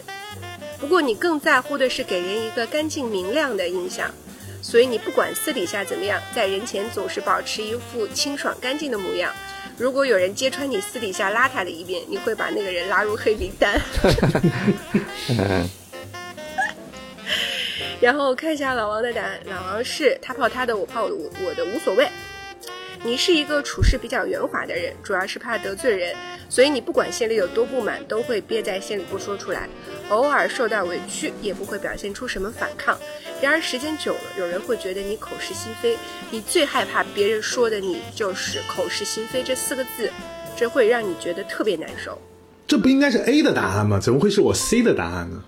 [0.81, 4.11] 不过你更在乎的是给人一个干净明亮的印象，
[4.63, 9.33] 所以你不管私底下怎么样，在人前总是保持一副清爽干净的模样。
[9.77, 13.81] 如果有人揭穿你私底下邋遢的一面，你会把那个人拉入黑名单。
[18.01, 22.09] 然后看一下老王的答案，老王是他泡他的，我泡我我的无所谓。
[23.05, 26.15] 你是一个处事比较圆滑的人，主要是怕得罪人，
[26.49, 29.69] 所以你不管心里有多不满，都会憋在心里不说出来。
[30.09, 32.99] 偶尔受到委屈，也不会表现出什么反抗。
[33.41, 35.97] 然而时间久了，有人会觉得你口是心非。
[36.31, 40.11] 你最害怕别人说的你就是口是心非这四个字，
[40.57, 42.21] 这会让你觉得特别难受。
[42.67, 44.01] 这不应该是 A 的答案吗？
[44.01, 45.45] 怎么会是我 C 的答案呢？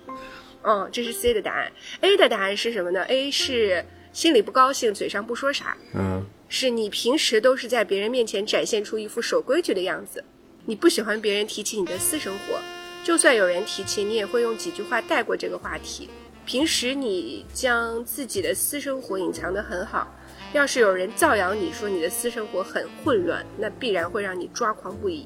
[0.63, 1.71] 嗯，这是 C 的答案。
[1.99, 3.83] A 的答案是什么呢？A 是
[4.13, 5.75] 心里不高兴，嘴上不说啥。
[5.93, 6.25] 嗯。
[6.53, 10.21] 是你平时都是在别人面前展现出一副守规矩的样子，
[10.65, 12.59] 你不喜欢别人提起你的私生活，
[13.05, 16.09] 就算有人提起，你也会用几句话带过这个话题。
[16.45, 20.13] 平时你将自己的私生活隐藏得很好，
[20.51, 25.25] 要是有人造谣你说你的私生活很混乱，那必然会让你抓狂不已。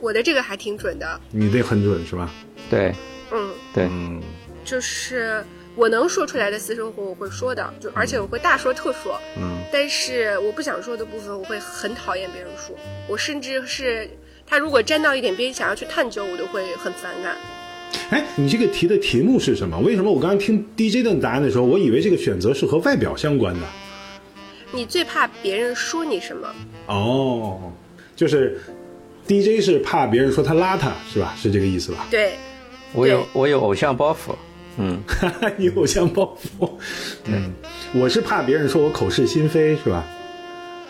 [0.00, 2.32] 我的这个还挺准的，你这很准是吧？
[2.70, 2.94] 对，
[3.32, 4.22] 嗯，对，嗯，
[4.64, 5.44] 就是。
[5.76, 9.18] 我能说出来的私生活我会说的，就而且我会大说特说。
[9.36, 12.76] 嗯，但是我不想说的部分，我会很讨厌别人说。
[13.08, 14.08] 我甚至是
[14.46, 17.36] 他如果沾到一点边，想要去探究，我都会很反感。
[18.10, 19.78] 哎，你这个题的题目是什么？
[19.80, 23.66] 为什么我刚刚听 DJ 的答案的时候，我以为这个选择是和外表相关的？
[24.70, 26.48] 你最怕别人说你什么？
[26.86, 27.72] 哦，
[28.14, 28.60] 就是
[29.26, 31.34] DJ 是怕别人说他邋遢，是吧？
[31.36, 32.06] 是这个意思吧？
[32.10, 32.34] 对，
[32.92, 34.34] 我有我有偶像包袱。
[34.78, 35.02] 嗯，
[35.56, 36.70] 你偶像包袱。
[37.24, 37.52] 嗯，
[37.94, 40.04] 我是怕别人说我口是心非，是吧？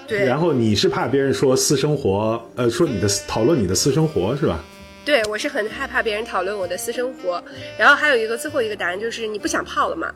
[0.07, 0.25] 对。
[0.25, 4.59] 然后你是怕别人说私生活，呃，说你的讨论你的私生活，是吧？
[5.05, 7.43] 对，我是很害怕别人讨论我的私生活。
[7.79, 10.11] 然后还有一个最后一个答案就是你不想泡了嘛？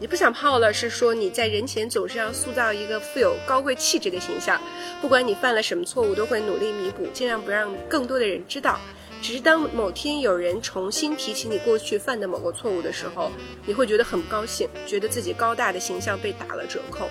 [0.00, 4.60] 你不想泡了，是说你在人前总是要塑造一个富有高贵气质的形象，
[5.00, 8.78] 不管你犯了什么错误，都会努力弥补，尽量不让更多的人知道。
[9.20, 13.30] 只是当某天有人重新提起你过去犯的某个错误的时候，
[13.66, 17.08] 你会觉得很不高兴，觉得自己高大的形象被打了折扣。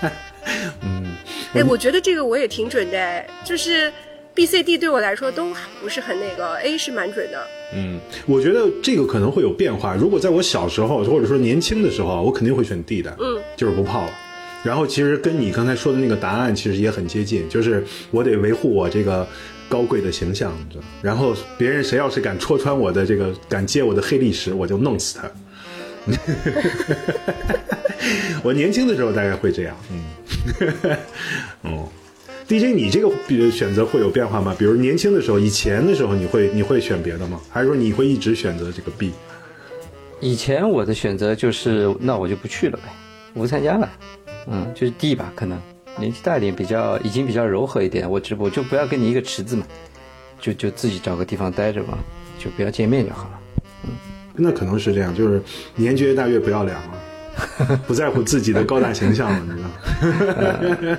[0.82, 1.14] 嗯，
[1.54, 3.92] 哎，我觉得这个我也挺准的，就是
[4.34, 7.46] B、C、D 对我来说都不是很那个，A 是蛮准的。
[7.74, 9.94] 嗯，我觉得这个可能会有变化。
[9.94, 14.10] 如果在我小时候或者说年轻的时候，我肯定会选 D 的，嗯，就是不泡了。
[14.64, 19.26] 然后其实跟你刚才说的那个答案其实也很接近，就是我得维护我这个。
[19.72, 25.30] 高贵的形象，你知道然后别人谁要是敢戳穿我的这个，敢揭我的黑历史，我就弄死他。
[28.44, 30.04] 我年轻的时候大概会这样，嗯，
[31.72, 31.88] 哦
[32.46, 33.10] ，DJ，你这个
[33.50, 34.54] 选择会有变化吗？
[34.58, 37.40] 比如年轻的时候，以前的时候，你会你会选别的吗？
[37.48, 39.12] 还是说你会一直选择这个 B？
[40.20, 42.82] 以前我的选择就是，那我就不去了呗，
[43.32, 43.90] 我不参加了，
[44.48, 45.58] 嗯，就是 D 吧，可能。
[45.98, 49.66] 年纪大一点，比较已经比较柔和一点，我直播就不要跟你一个池子嘛，
[50.40, 51.98] 就就自己找个地方待着嘛，
[52.38, 53.40] 就不要见面就好了。
[53.84, 53.90] 嗯，
[54.34, 55.42] 那可能是这样，就是
[55.76, 60.98] 年纪越大越不要脸了， 不在乎自己的高大形象了，你知道。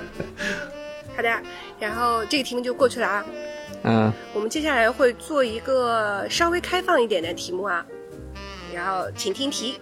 [1.16, 1.30] 好的，
[1.78, 3.24] 然后这个题目就过去了啊。
[3.82, 7.84] 嗯，我们接下来会做一个稍微开放一点的题目啊，
[8.74, 9.78] 然后请听题。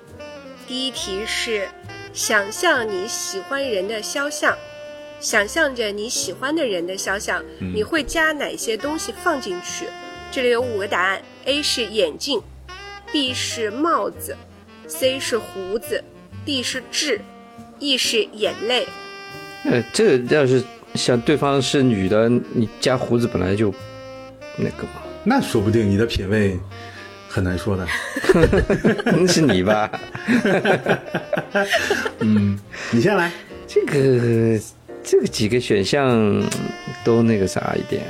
[0.66, 1.68] 第一题是：
[2.12, 4.56] 想象你喜欢人的肖像，
[5.22, 9.86] 想象着你喜欢的人的肖像，你会加哪些东西放进去？
[10.32, 12.42] 这里有五个答案：A 是眼镜
[13.12, 14.36] ，B 是帽子
[14.88, 16.02] ，C 是胡子
[16.44, 17.20] ，D 是痣
[17.78, 18.88] ，E 是眼泪。
[19.64, 20.60] 呃，这个要是
[20.96, 23.72] 像对方是女的，你加胡子本来就
[24.56, 26.58] 那个嘛，那说不定你的品味
[27.28, 27.86] 很难说的。
[29.06, 29.88] 那是你吧？
[32.18, 32.58] 嗯，
[32.90, 33.30] 你先来。
[33.68, 34.60] 这个
[35.04, 36.42] 这个几个选项
[37.04, 38.02] 都那个啥一点，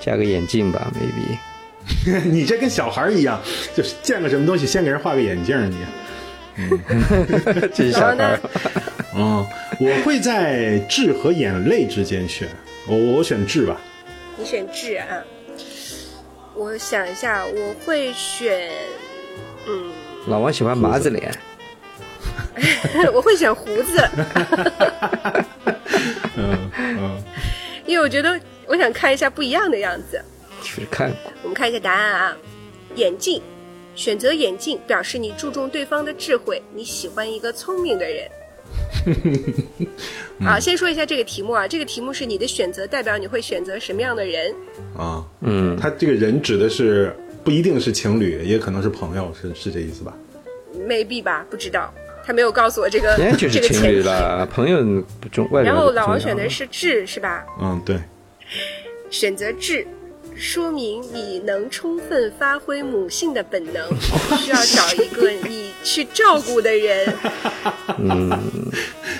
[0.00, 1.38] 加个眼镜吧，maybe。
[2.26, 3.40] 你这跟小孩一样，
[3.76, 5.76] 就是见个什么东西先给人画个眼镜儿，你。
[7.72, 8.40] 这是小孩儿。
[9.14, 9.46] 嗯，
[9.78, 12.48] 我会在痣和眼泪之间选，
[12.88, 13.80] 我我选痣吧。
[14.36, 15.06] 你选痣啊？
[16.54, 18.70] 我想一下，我会选，
[19.68, 19.92] 嗯，
[20.26, 21.30] 老王喜欢麻子脸，
[23.12, 23.98] 我会选胡子，
[26.36, 27.22] 嗯嗯，
[27.86, 30.20] 因为我觉得我想看一下不一样的样子。
[30.62, 31.12] 去看。
[31.42, 32.36] 我们看一下答案啊，
[32.94, 33.40] 眼镜，
[33.94, 38.28] 选择眼镜表示你注重对方的智慧，你喜欢一个聪明的人。
[40.40, 44.52] 好，先说一下这个题目啊，这个题目是你的选择代表你会选择什么样的人？
[44.96, 50.16] 啊，嗯，他这个人指的是不一定是情侣，也可能是朋友，是是这意思吧
[50.76, 51.92] ？maybe 吧，不知道，
[52.26, 53.88] 他没有告诉我这个人家 就是情这个前提。
[53.98, 54.82] 侣了，朋友
[55.20, 57.44] 不重，然后老王选的是智，是吧？
[57.60, 58.00] 嗯，对，
[59.10, 59.86] 选择智，
[60.34, 63.88] 说明你能充分发挥母性的本能，
[64.42, 67.14] 需要找一个你去照顾的人。
[67.98, 68.30] 嗯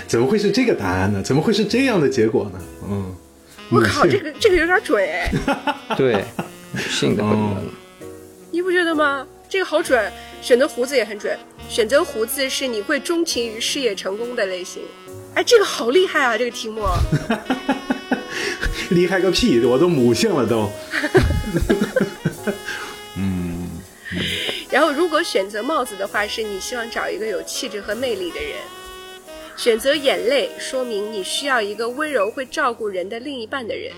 [0.09, 1.23] 怎么会是这个答案呢？
[1.23, 2.61] 怎么会是这样的结果呢？
[2.89, 3.15] 嗯，
[3.71, 5.31] 我靠，这个这个有点准哎，
[5.97, 6.25] 对，
[6.73, 7.65] 女性的本能。
[8.51, 9.27] 你不觉得吗？
[9.49, 11.37] 这个好准，选择胡子也很准。
[11.69, 14.83] 选择胡子是你会钟情于事业成功的类型。
[15.35, 16.39] 哎，这个好厉害啊！
[16.39, 16.83] 这个题目，
[18.91, 19.61] 厉害个屁！
[19.65, 20.71] 我都母性了都。
[23.19, 23.69] 嗯
[24.71, 28.57] 然后如果选择帽子的话，是你希望找一个有气质和魅力的人。
[29.57, 33.93] 选择眼泪，说明你需要一个温柔、会照顾人的另一半的人。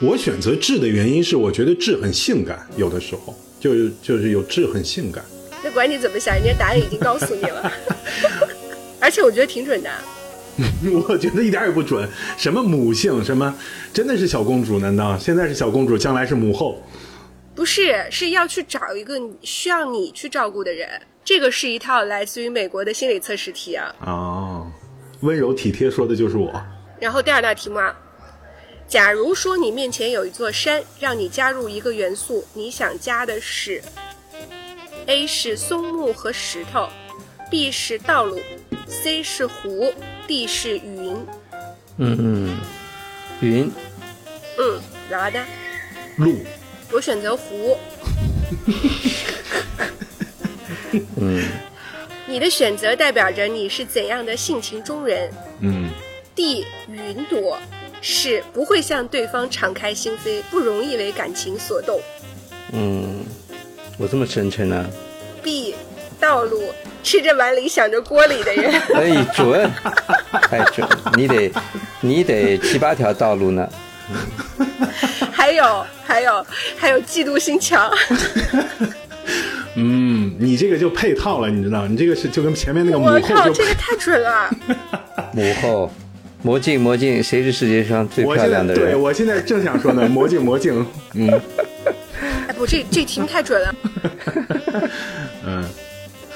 [0.00, 5.24] 我选择痣的原因是，我觉得痣很性感，有的时候就是就是有痣很性感。
[5.62, 7.72] 那管你怎么想，人家答案已经告诉你了，
[9.00, 9.90] 而且我觉得挺准的。
[11.08, 12.06] 我觉得一点也不准，
[12.36, 13.54] 什么母性，什么
[13.92, 14.78] 真的是小公主？
[14.78, 16.82] 难道现在是小公主，将来是母后？
[17.54, 20.88] 不是，是要去找一个需要你去照顾的人。
[21.24, 23.94] 这个是一套来自于美国的心理测试题啊。
[24.04, 24.66] 哦，
[25.20, 26.52] 温柔体贴说的就是我。
[26.98, 27.94] 然后第二道题目啊，
[28.86, 33.82] 假如说你面前有一座山，让你加入一个元素，你想加的是
[35.10, 36.88] A 是松木和石头
[37.50, 38.38] ，B 是道路
[38.86, 39.92] ，C 是湖
[40.28, 41.16] ，D 是云。
[41.96, 42.58] 嗯嗯，
[43.40, 43.72] 云，
[44.56, 44.80] 嗯，
[45.10, 45.44] 然后呢？
[46.16, 46.38] 路，
[46.92, 47.76] 我选择湖。
[51.16, 51.42] 嗯，
[52.28, 55.28] 你的选择代表着你是怎样的性情中人。
[55.58, 55.90] 嗯
[56.36, 57.58] ，D 云朵
[58.00, 62.00] 是不会向对方敞开心扉，不容易为感情所动。
[62.72, 63.24] 嗯，
[64.00, 64.86] 我这么深沉呢、
[65.42, 65.74] B
[66.18, 66.72] 道路
[67.02, 68.72] 吃着碗里想着锅里的人。
[68.94, 69.70] 哎，准，
[70.48, 70.88] 太准，
[71.18, 71.52] 你得，
[72.00, 73.68] 你得七八条道路呢。
[75.30, 76.46] 还有还有
[76.78, 77.90] 还有嫉妒心强。
[79.74, 81.86] 嗯，你这个就配套了，你知道？
[81.86, 84.50] 你这个是就跟前面那个母我靠，后就这个太准了！
[85.32, 85.92] 母后，
[86.40, 88.82] 魔镜魔镜，谁是世界上最漂我现在亮的人？
[88.82, 91.28] 对我现在正想说呢，魔镜魔镜，嗯
[92.60, 93.74] 哎不，这这题目太准了。
[95.46, 95.64] 嗯，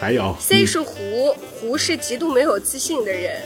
[0.00, 3.42] 还有 C 嗯是胡，胡是极度没有自信的人，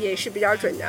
[0.00, 0.84] 也是比较准的。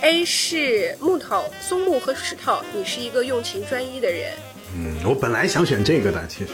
[0.00, 4.32] A 是木头，松木和石头，你是一个用情专一的人。
[4.74, 6.50] 嗯，我本来想选这个的，其实，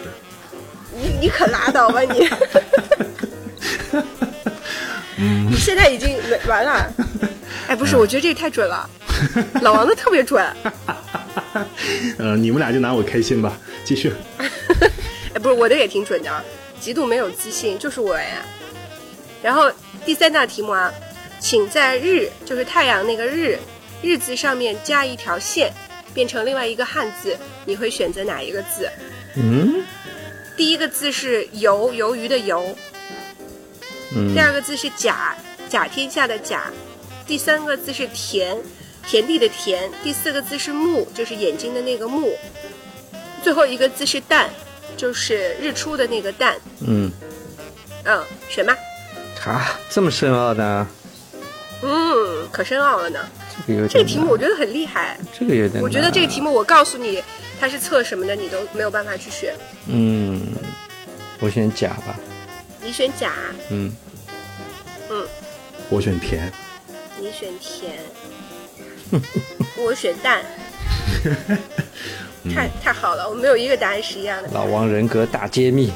[0.92, 2.28] 你你可拉倒吧你！
[5.48, 6.14] 你现在已经
[6.46, 6.92] 完了。
[7.68, 8.88] 哎，不是，我觉得这个太准了，
[9.62, 10.44] 老王的特别准。
[12.18, 14.12] 呃，你们俩就拿我开心吧，继续。
[15.34, 16.44] 哎，不是，我的也挺准的，
[16.80, 18.44] 极度没有自信，就是我呀。
[19.42, 19.70] 然后
[20.04, 20.92] 第三道题目啊，
[21.38, 23.58] 请在日，就是太阳那个日，
[24.02, 25.72] 日字上面加一条线，
[26.12, 28.88] 变成另外一个汉字，你会选择哪一个字？
[29.36, 29.82] 嗯
[30.56, 32.76] 第一个字是游，鱿鱼的游。
[34.16, 35.36] 嗯第二个字是甲，
[35.68, 36.60] 甲天下的甲；
[37.26, 38.56] 第三个字是田，
[39.06, 42.36] 田地的田，第四个字是目，就是眼睛的那个目，
[43.42, 44.46] 最后一个字是旦，
[44.96, 46.54] 就是日出的那个旦。
[46.80, 47.10] 嗯，
[48.04, 48.76] 嗯，选吧。
[49.44, 50.86] 啊，这么深奥的，
[51.82, 53.20] 嗯，可深奥了呢。
[53.66, 55.18] 这个有点这个题目我觉得很厉害。
[55.38, 57.22] 这个有点，我觉得这个题目我告诉你
[57.60, 59.54] 它是测什么的，你都没有办法去选。
[59.86, 60.40] 嗯，
[61.40, 62.18] 我选甲吧，
[62.82, 63.32] 你选甲，
[63.68, 63.92] 嗯，
[65.10, 65.26] 嗯，
[65.90, 66.50] 我选田，
[67.20, 67.98] 你选田，
[69.78, 70.42] 我选蛋。
[72.54, 74.48] 太太好了，我们没有一个答案是一样的。
[74.52, 75.90] 老王人格大揭秘，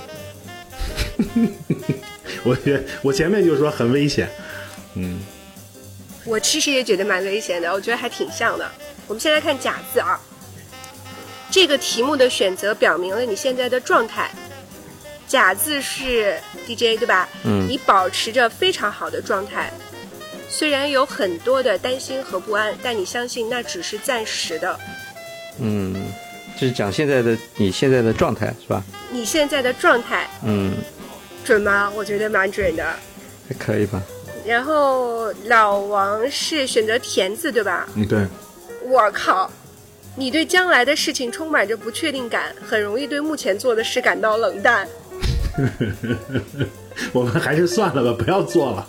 [2.42, 4.28] 我觉我前面就说很危险，
[4.94, 5.20] 嗯，
[6.24, 8.70] 我其实也觉得蛮危险的，我觉得还挺像的。
[9.06, 10.18] 我们先来看甲字啊，
[11.50, 14.30] 这个题目的选择表明了你现在的状态。
[15.26, 17.28] 甲字是 DJ 对吧？
[17.44, 19.70] 嗯你保持着非常好的状态，
[20.48, 24.78] 虽然有很多的担心和不安，但你相信那只是暂时的。
[25.60, 25.94] 嗯，
[26.58, 28.82] 就是讲现在的你现在的状态是吧？
[29.10, 30.74] 你现在的状态嗯，
[31.44, 31.90] 准吗？
[31.94, 32.84] 我觉得蛮准的。
[33.48, 34.02] 还可以吧？
[34.46, 37.86] 然后老王是选择田字对吧？
[37.94, 38.26] 嗯，对，
[38.84, 39.50] 我靠，
[40.16, 44.88] 你对将来的事情充满着不确定感，很容易对目前做的事感到冷淡。
[47.12, 48.88] 我们还是算了吧，不要做了。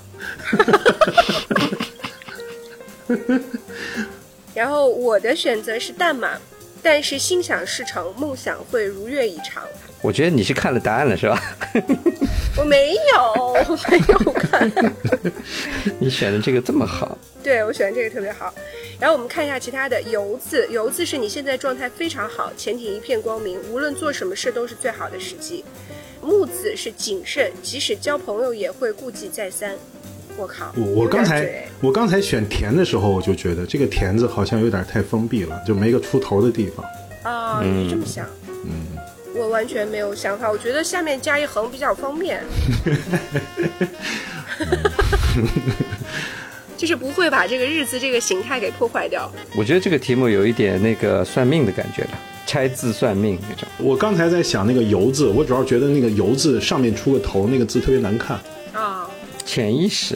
[4.53, 6.37] 然后我的选择是淡马，
[6.81, 9.63] 但是心想事成，梦想会如愿以偿。
[10.01, 11.41] 我觉得你是看了答案了是吧？
[12.55, 14.71] 我没有，我没有看。
[15.99, 18.53] 你选的这个这么好，对我选的这个特别好。
[18.99, 25.63] 然后我们看一下其他的，游字，游字是你现在状态非常好，前景一片光明，无论做什么事都是最好的时机。
[26.21, 29.75] 木字是谨慎，即使交朋友也会顾忌再三。
[30.37, 36.85] 我靠，我我刚才我刚才选田的时候，我就觉得这个田字好像有点太封闭了，就没个出头的地方。
[37.23, 38.25] 啊、你是这么想？
[38.63, 38.97] 嗯，
[39.35, 40.49] 我完全没有想法。
[40.49, 42.41] 我觉得下面加一横比较方便，
[46.79, 49.29] 就是不会把这个日字这个形态给破坏掉。
[49.53, 52.11] 我觉得这个题目有一点那个算命的感觉了，
[52.45, 53.67] 拆字算命那种。
[53.77, 58.39] 我刚才在想那个“游”字，我主要觉得那个“游”字上面出个头，那个字特别难看。
[58.71, 59.09] 啊、
[59.45, 60.15] 潜意识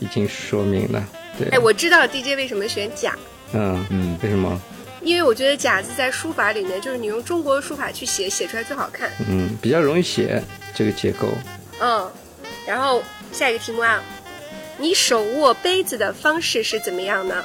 [0.00, 1.08] 已经说明了，
[1.38, 3.16] 对，哎，我知道 DJ 为什么选甲，
[3.52, 4.60] 嗯嗯，为什么？
[5.02, 9.08] 因为我觉得甲字在书法里面，就是你用中国书法去写，写出来最好看。
[9.28, 10.42] 嗯，比较容易写
[10.74, 11.28] 这个结构。
[11.80, 12.10] 嗯，
[12.66, 13.00] 然后
[13.30, 14.02] 下一个题目啊，
[14.80, 17.44] 你手握杯子的方式是怎么样呢？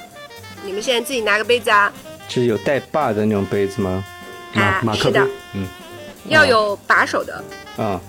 [0.63, 1.91] 你们现在自己拿个杯子啊，
[2.29, 4.03] 是有带把的那种杯子吗？
[4.53, 5.67] 马啊马克的，嗯，
[6.29, 7.43] 要有把手的。
[7.75, 7.99] 啊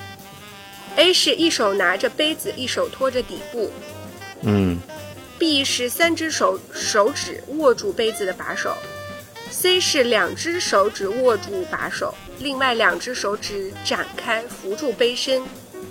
[0.95, 3.73] ，A 是一手拿着杯子，一手托着底部。
[4.43, 4.79] 嗯。
[5.41, 8.77] ；B 是三只手手指握住杯子的把手。
[9.51, 15.43] ；C 是两只手指握住把手，另外两只手指展开扶住杯身。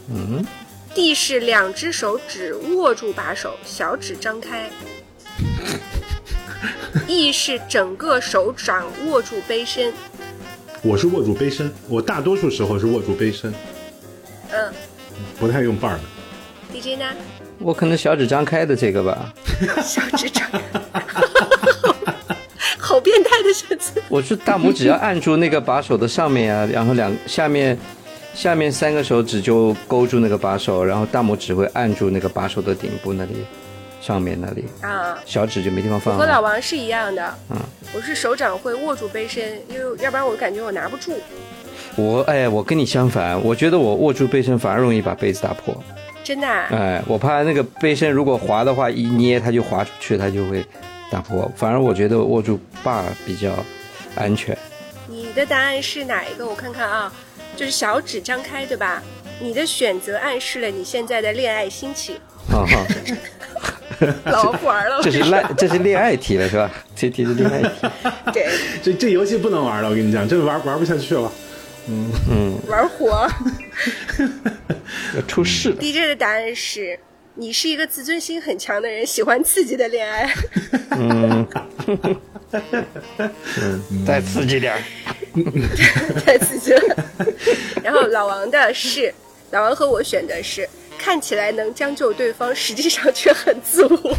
[0.10, 0.46] 嗯，
[0.96, 4.70] ；D 是两只手指握住把手，小指张开
[7.06, 9.92] ；E 是整个手掌握住杯身。
[10.82, 13.54] 我是握住杯身，我大多数时候是握住杯身，
[14.52, 14.74] 嗯
[15.38, 16.04] 不太用把儿的。
[16.74, 17.06] ，DJ 呢？
[17.60, 19.34] 我可能小指张开的这个吧。
[19.84, 20.60] 小指张开，
[22.78, 24.02] 好变态的选择。
[24.08, 27.78] 我是大拇指要按住那个把手的上面啊，然后两下面
[28.36, 33.46] 下面三个手指就勾住那个把手，然后大拇指会按住那个把手的顶部那里，
[34.02, 36.42] 上面那里，啊，小指就没地方放我和老。
[36.42, 37.34] 王是一样的。
[37.50, 37.58] 嗯，
[37.96, 41.14] 我是手掌会握住杯身，因为要不然我感觉我拿不住。
[41.96, 45.74] 我哎，我跟你相反，我觉得我握住杯身反而容易把杯子打破。
[46.22, 46.68] 真的、啊？
[46.72, 50.66] 哎，我怕那个杯身如果滑的话，一捏它就滑出去，它就会
[51.10, 51.50] 打破。
[51.56, 53.54] 反而我觉得握住把比较
[54.16, 54.58] 安全。
[55.08, 56.46] 你的答案是哪一个？
[56.46, 57.14] 我看看啊，
[57.56, 59.02] 就是小指张开，对吧？
[59.42, 62.18] 你的选择暗示了你现在的恋爱心情。
[62.50, 62.86] 哈哈，
[64.32, 66.70] 老王不玩了，这是恋这是恋爱题了是吧？
[66.96, 67.70] 这题是恋爱题。
[68.32, 68.48] 对
[68.84, 71.32] 这这游戏不能玩了，我跟你讲，真的玩玩不下去了。
[71.88, 73.28] 嗯玩火。
[75.16, 75.76] 要出事了。
[75.80, 77.00] DJ 的答案是。
[77.38, 80.34] 你是一个自尊心很强的人，喜欢刺激的恋爱。
[80.92, 81.46] 嗯，
[84.08, 84.82] 再刺激点儿。
[86.26, 86.96] 太刺激了。
[87.84, 89.14] 然后老王的是，
[89.52, 90.68] 老王和我选的是，
[90.98, 94.18] 看起来能将就对方，实际上却很自我，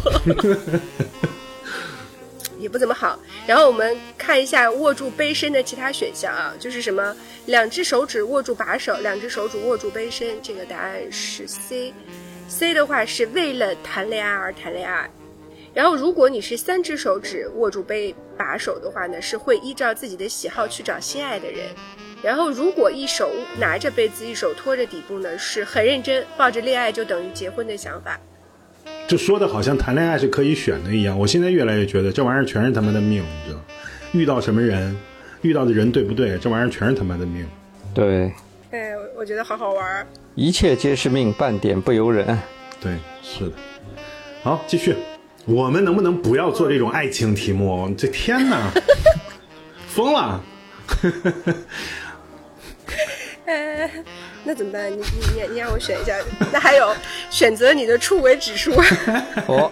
[2.59, 3.19] 也不怎么好。
[3.47, 7.15] 然后我们看一下握住杯身的其他选项啊，就是什么
[7.47, 11.91] 两只手指握住把手，两只手指握住杯身，这个答案是 C。
[12.47, 15.09] C 的话是为了谈恋爱而谈恋爱。
[15.73, 21.67] 然后，如果你是三只手指握住杯把手的话呢，是会依照自己的喜好去找心爱的人。
[22.23, 23.29] 然后，如果一手
[23.59, 28.19] 拿着杯子，一手托着底部呢，是很认真，抱着恋爱就等于结婚的想法。
[29.07, 31.17] 就说的好像谈恋爱是可以选的一样。
[31.17, 33.61] 我现在越来越觉得这玩意儿全是他妈的命，你知道？
[34.13, 34.97] 遇到什么人，
[35.41, 37.47] 遇到的人对不对，这玩意儿全是他妈的命。
[37.93, 38.31] 对，
[38.71, 40.07] 哎，我觉得好好玩。
[40.37, 42.37] 一切皆是命，半点不由人。
[42.79, 43.55] 对，是的。
[44.43, 44.95] 好，继续。
[45.45, 47.91] 我们能不能不要做这种爱情题目？
[47.97, 48.71] 这天哪，
[49.89, 50.43] 疯了！
[53.45, 53.89] 呃，
[54.43, 54.91] 那怎么办？
[54.91, 56.15] 你你你你让我选一下。
[56.53, 56.95] 那还有
[57.31, 58.71] 选择你的出轨指数。
[59.47, 59.71] 哦，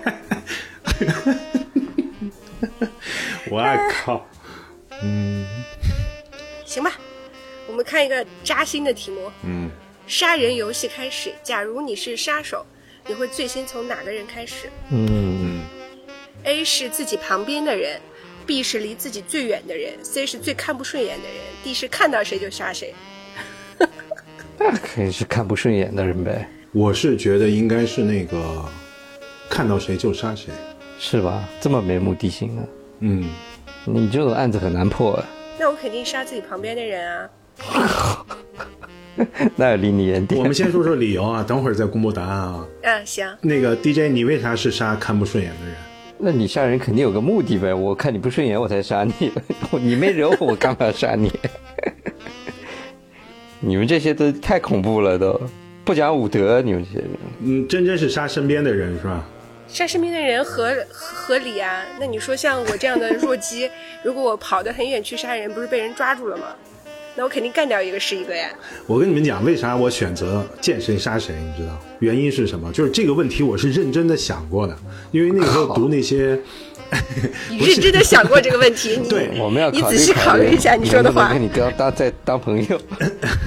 [3.51, 3.63] 我
[4.03, 4.25] 靠，
[5.03, 5.45] 嗯，
[6.65, 6.91] 行吧，
[7.67, 9.31] 我们看一个扎心的题目。
[9.43, 9.69] 嗯，
[10.07, 11.33] 杀人游戏开始。
[11.43, 12.65] 假如你是杀手。
[13.07, 14.67] 你会最先从哪个人开始？
[14.89, 15.61] 嗯
[16.43, 18.01] ，A 是自己旁边的人
[18.47, 22.95] ，B 是离自己最远的人，C 是最看不顺眼的人，D 是看到谁就杀谁。
[24.57, 26.49] 那肯定是看不顺眼的人呗。
[26.71, 28.65] 我是觉得应该是那个
[29.51, 30.51] 看到谁就杀谁，
[30.97, 31.47] 是吧？
[31.61, 32.63] 这么没目的性啊？
[33.01, 33.29] 嗯，
[33.85, 35.25] 你这种案子很难破啊。
[35.59, 37.29] 那我肯定杀自己旁边的人啊。
[39.55, 40.39] 那离你远点。
[40.39, 42.67] 我们先说说理由啊，等会儿再公布答案啊。
[42.83, 43.27] 嗯，行。
[43.41, 45.75] 那个 DJ，你为啥是杀看不顺眼的人？
[46.17, 47.73] 那你杀人肯定有个目的呗。
[47.73, 49.31] 我看你不顺眼，我才杀你。
[49.79, 51.31] 你没惹我，我干嘛要杀你？
[53.59, 55.39] 你们这些都太恐怖了，都
[55.83, 56.61] 不讲武德。
[56.61, 57.09] 你们这些人，
[57.41, 59.25] 嗯，真真是杀身边的人是吧？
[59.67, 61.83] 杀身边的人合合理啊。
[61.99, 63.69] 那你说像我这样的弱鸡，
[64.03, 66.47] 如果我跑得很远去杀人，不是被人抓住了吗？
[67.15, 68.49] 那我肯定干掉一个是一个呀！
[68.85, 71.33] 我跟你们讲，为啥我选择见谁杀谁？
[71.35, 72.71] 你知道原因是什么？
[72.73, 74.77] 就是这个问题我是认真的想过的，
[75.11, 76.39] 因为那个时候读那些。
[77.49, 78.95] 你 认真的想过这个问题？
[79.09, 81.33] 对，我们要你仔细考虑一下你说的话。
[81.33, 82.79] 跟你当当在当朋友。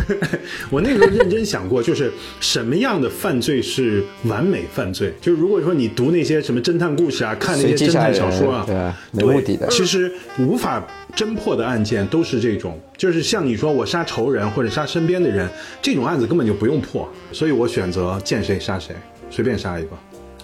[0.71, 5.13] 我那个时候认真想过，就是什么样的犯罪是完美犯罪？
[5.21, 15.49] 就是如果说你读那些什么侦探故事啊，看那些侦探小说啊，对啊没目的的，其实无法侦破的案件都是这种，就是像你说我杀仇人或者杀身边的人，
[15.83, 18.95] 这种案子根本就不用破，所以我选择见谁杀谁，
[19.31, 19.91] 随便杀一个。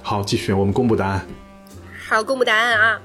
[0.02, 1.26] 好，继续，我们公布答案。
[2.06, 3.00] 好，公布答案啊！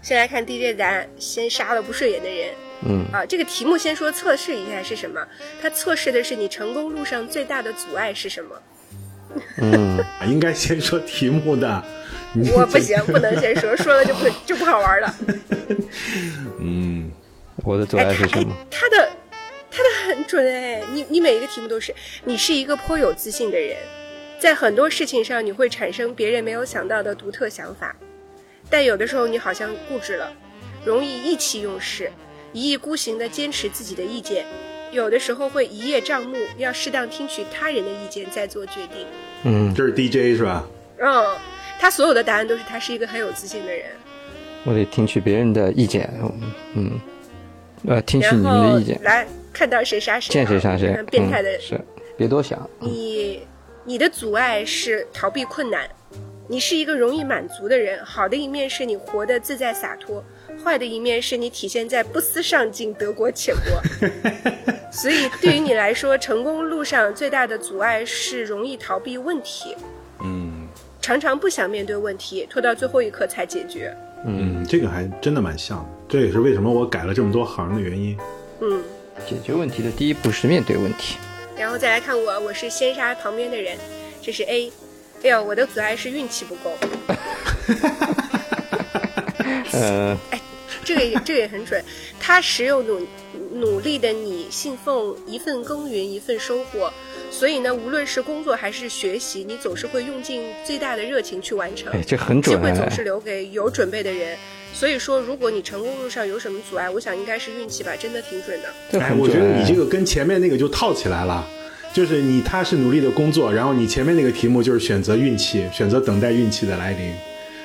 [0.00, 2.48] 先来看 DJ 的答案，先杀了不顺眼的人。
[2.84, 5.20] 嗯啊，这个题目先说测试一下是什么？
[5.60, 8.62] 它测试的是你成功路上最大的阻碍是什么？
[9.58, 11.84] 嗯，应该先说题目的。
[12.54, 15.14] 我不行，不能先说，说了就不就不好玩了。
[16.60, 17.10] 嗯，
[17.64, 18.54] 我的阻碍是什么？
[18.70, 19.08] 他的
[19.70, 23.76] 他的很准哎，你你每一个题目都是，你是一个颇有自信的人。
[24.38, 27.96] 在很多事情上，你会产生别人没有想到的独特想法，
[28.68, 30.30] 但有的时候你好像固执了，
[30.84, 32.12] 容易意气用事，
[32.56, 34.46] 一意孤行地坚持自己的意见，
[34.90, 39.06] 有的时候会一叶障目，要适当听取他人的意见再做决定。
[39.44, 40.64] 嗯，这是 DJ 是吧？
[40.98, 41.36] 嗯，
[41.78, 43.84] 他所有的答案都是他是一个很有自信的人。
[44.64, 46.10] 我得听取别人的意见，
[46.74, 46.98] 嗯，
[47.86, 48.98] 呃，听取你们的意见。
[49.02, 50.98] 来看到谁杀谁，见谁杀谁。
[51.10, 51.78] 变态的是，
[52.16, 52.58] 别多想。
[52.80, 53.42] 你。
[53.88, 55.88] 你的阻碍是逃避困难，
[56.48, 58.04] 你是一个容易满足的人。
[58.04, 60.24] 好的一面是你活得自在洒脱，
[60.66, 63.80] 坏的一面是你体现在不思上进、得过且过。
[64.90, 69.76] 所以对于你来说，成功路上最大的阻碍是容易逃避问题，
[70.24, 70.66] 嗯，
[71.00, 73.96] 常常不想面对问题，拖到最后一刻才解决。
[74.24, 78.18] 嗯，这个还真的蛮像的，这也是为什么我改了这么多行的原因。
[78.60, 78.82] 嗯，
[79.24, 81.16] 解决问题的第一步是面对问题。
[81.56, 83.78] 然后再来看我，我是先杀旁边的人，
[84.20, 84.72] 这是 A。
[85.22, 86.72] 哎呦，我的阻碍是运气不够。
[89.72, 90.40] 呃，哎，
[90.86, 91.82] 这个也这个也很准。
[92.20, 93.00] 踏实又努
[93.52, 96.90] 努力的你，信奉一份耕耘一份收获，
[97.30, 101.92] 所以呢，无论是工作还是学习，你总是会用尽最大的热情去完成。
[101.92, 102.56] 哎，这很准。
[102.56, 104.38] 机会总是留给有准备的人。
[104.72, 109.00] 所以说，如果你成功路上有什么阻碍，我想应该是运气吧，真的挺准的。
[109.00, 111.46] 哎，我觉得你这个跟前面那个就套起来了，
[111.94, 117.10] 就是你踏实努力的工作，然后你前面那个题目就是选择运气，选择等待运气的来临，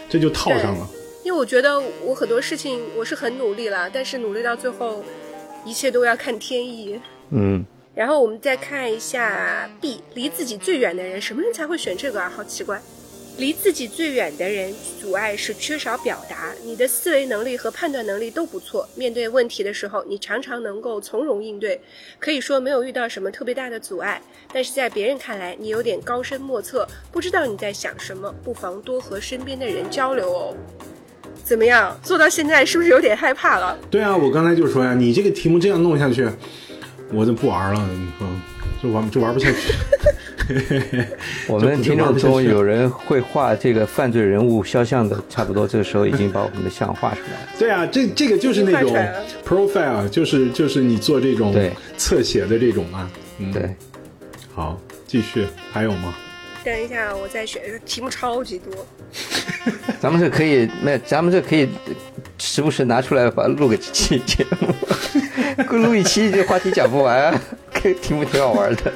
[0.10, 0.88] 这就套上了。
[1.24, 5.04] 因为我觉得我很多事情我是很努力了，但是努力到最后，
[5.66, 7.00] 一切都要看天意。
[7.30, 7.66] 嗯。
[7.94, 12.32] 然后我们再看一下 B，离自己最远的人，什么人才会选这个啊？
[12.34, 12.82] 好奇怪。
[13.38, 16.54] 离自己最远的人，阻碍是缺少表达。
[16.64, 21.80] 你的思维能力和判断能力都不错，面对问题的时候，你常常能够从容应对，
[22.20, 24.22] 可以说没有遇到什么特别大的阻碍。
[24.54, 30.56] 但是在别人看来，你有点高深莫测，不知道你在想什么，不妨多和身边的人交流哦。
[31.44, 31.98] 怎么样？
[32.02, 33.78] 做到现在是不是有点害怕了？
[33.90, 36.28] 对啊，我刚才就说呀，你这个题目这样弄下去，
[37.12, 38.28] 我就不玩了，你说，
[38.82, 39.74] 就玩就玩不下去。
[41.48, 47.48] 我们听众中有人会画这个犯罪人物肖像的，差不多这个时候已经把我们的像画出来了。
[47.60, 48.94] 对啊，这这个就是那种
[49.46, 53.10] profile，就是就是你做这种对侧写的这种啊。
[53.38, 53.74] 嗯，对，
[54.54, 56.14] 好，继续，还有吗？
[56.64, 58.86] 等一下，我再选，题目超级多。
[60.00, 61.68] 咱们这可以，那，咱们这可以
[62.38, 64.74] 时不时拿出来把录个几期节目，
[65.78, 67.40] 录一期这话题讲不完，
[67.82, 68.94] 这题目挺好玩的。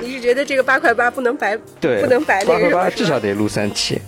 [0.00, 4.00] 你是觉得这个八块八不能白，对，不能白那八块八至少得录三期。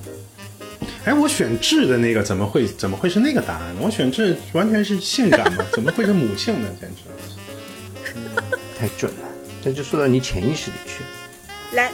[1.05, 3.81] 哎，我选智的那个怎么会怎么会是那个答案呢？
[3.83, 6.69] 我选智完全是性感嘛，怎么会是母性呢？
[6.81, 7.03] 简直！
[8.79, 9.29] 太准了，
[9.63, 11.03] 这就说到你潜意识里去。
[11.77, 11.93] 来，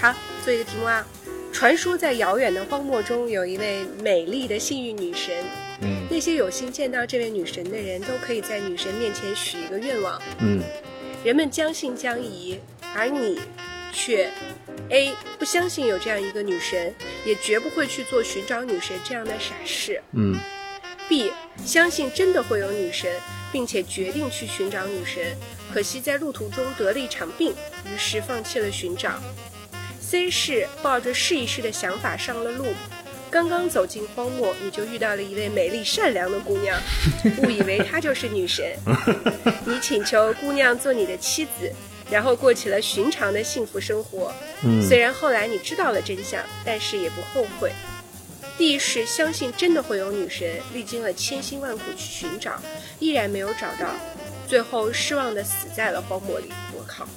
[0.00, 1.06] 好，做一个题目啊。
[1.52, 5.34] 传说在遥远的荒漠中有一位美丽的幸运女神，
[5.80, 10.60] 嗯那些有幸见到这位女神的人都可以在女神面前许一个愿望，嗯，
[11.24, 12.60] 人们将信将疑，
[12.94, 13.40] 而你
[13.90, 14.30] 却
[14.90, 16.94] A 不相信有这样一个女神，
[17.24, 20.02] 也绝不会去做寻找女神这样的傻事。
[20.12, 20.38] 嗯
[21.08, 21.32] B
[21.64, 23.10] 相信真的会有女神，
[23.50, 25.34] 并且决定去寻找女神，
[25.72, 27.52] 可惜在路途中得了一场病，
[27.86, 29.18] 于是放弃了寻找。
[30.08, 32.66] C 是抱着试一试的想法上了路，
[33.28, 36.80] 刚刚走进荒漠，你就遇到了一位美丽善良的姑娘，
[37.38, 38.64] 误以为她就是女神。
[39.64, 41.72] 你请求姑娘做你的妻子，
[42.08, 44.32] 然后过起了寻常的幸福生活。
[44.62, 47.72] 嗯虽然后来你知道了真相，但是也不后悔。
[48.56, 52.62] 第一是相信真的会有女神，历经了千辛万苦去寻找，
[53.00, 53.92] 依然没有找到，
[54.46, 56.52] 最后失望的死在了荒漠里。
[56.78, 57.08] 我靠！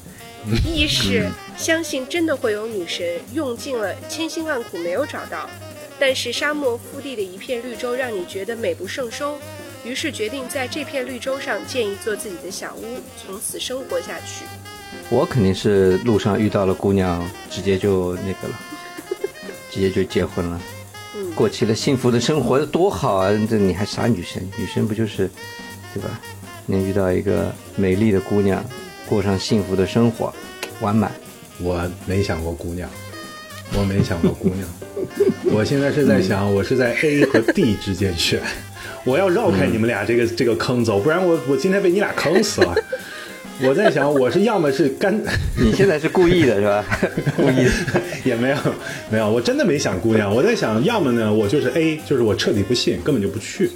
[0.66, 5.50] 一是相信真的会有女神，用尽了千辛万苦没有找到，
[6.00, 9.38] 但是沙漠腹地的一片绿洲让你觉得美不胜收，
[9.84, 14.46] 于是决定在这片绿洲上建一座自己的小屋，从此生活下去。
[15.10, 18.60] 我肯定是路上遇到了姑娘，直接就那个了，
[19.70, 20.62] 直接就结婚了，
[21.16, 23.30] 嗯，过起了幸福的生活，多好啊！
[23.50, 24.48] 这你还啥女神？
[24.58, 25.30] 女神不就是，
[25.94, 26.20] 对吧？
[26.66, 28.64] 能遇到一个美丽的姑娘，
[29.10, 30.32] 过上幸福的生活，
[30.82, 31.12] 完满。
[31.58, 32.88] 我没想过姑娘，
[33.78, 34.70] 我没想过姑娘，
[35.52, 38.40] 我现在是在想，我是在 A 和 D 之间选，
[39.04, 42.76] 我要绕开你们俩这个这个坑走，不然我我今天被你俩坑死了。
[43.62, 45.14] 我在想，我是要么是干，
[45.60, 46.86] 你现在是故意的是吧？
[47.36, 47.72] 故意的。
[48.24, 48.58] 也没有
[49.10, 50.34] 没有，我真的没想姑娘。
[50.34, 53.72] 我在想，要么呢，我就是 A，就是我彻底不信，根本就不去。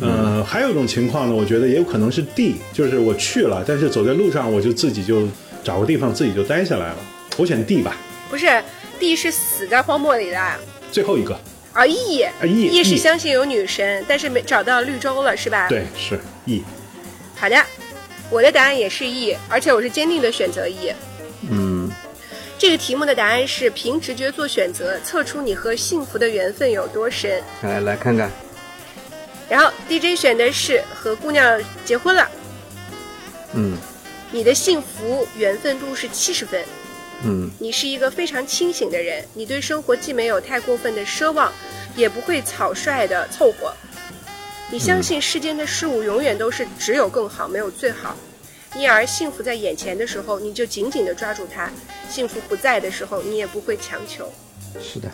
[0.00, 5.26] 呃，还有一种情况呢，我觉得也有可能是 D，就是我去了，但是走在路上我就自己就
[5.64, 6.96] 找个地方自己就待下来了。
[7.36, 7.96] 我选 D 吧，
[8.30, 8.46] 不是
[8.98, 10.38] ，D 是死在荒漠里的。
[10.90, 11.38] 最后一个。
[11.72, 15.68] 啊，E 啊，E，E 是 E 相信有女神，但是没找到绿洲了，是吧？。
[15.68, 16.64] 对，是 E。
[17.36, 17.56] 好的，
[18.30, 20.92] 我的答案也是 E，而且我是坚定的选择 E。
[21.48, 21.88] 嗯，
[22.58, 27.40] 这个题目的答案是凭直觉做选择，测出你和幸福的缘分有多深。
[27.62, 28.28] 来来看看，
[29.48, 32.28] 然后 DJ 选的是和姑娘结婚了，
[33.54, 33.76] 嗯
[34.30, 36.62] 你的幸福缘分度是七十分。
[37.24, 41.52] 嗯你是一个非常清醒的人，你对生活既没有太过分的奢望，
[41.96, 43.72] 也不会草率的凑合。
[44.70, 48.14] 你相信世间的事物永远都是只有更好，没有最好。
[48.76, 51.70] 因而幸福在眼前的时候，你就紧紧的抓住它；
[52.10, 54.30] 幸福不在的时候，你也不会强求。
[54.80, 55.10] 是的，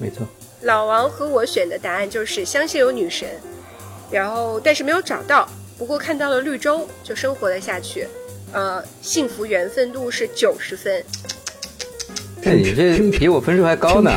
[0.00, 0.26] 没错。
[0.62, 3.28] 老王和我选的答案就是相信有女神，
[4.10, 8.06] 然后但是没有找到，不过看到了绿洲，就生活了下去。
[8.52, 11.04] 呃，幸福缘分度是九十分。
[12.42, 14.10] 那你这比我分数还高呢。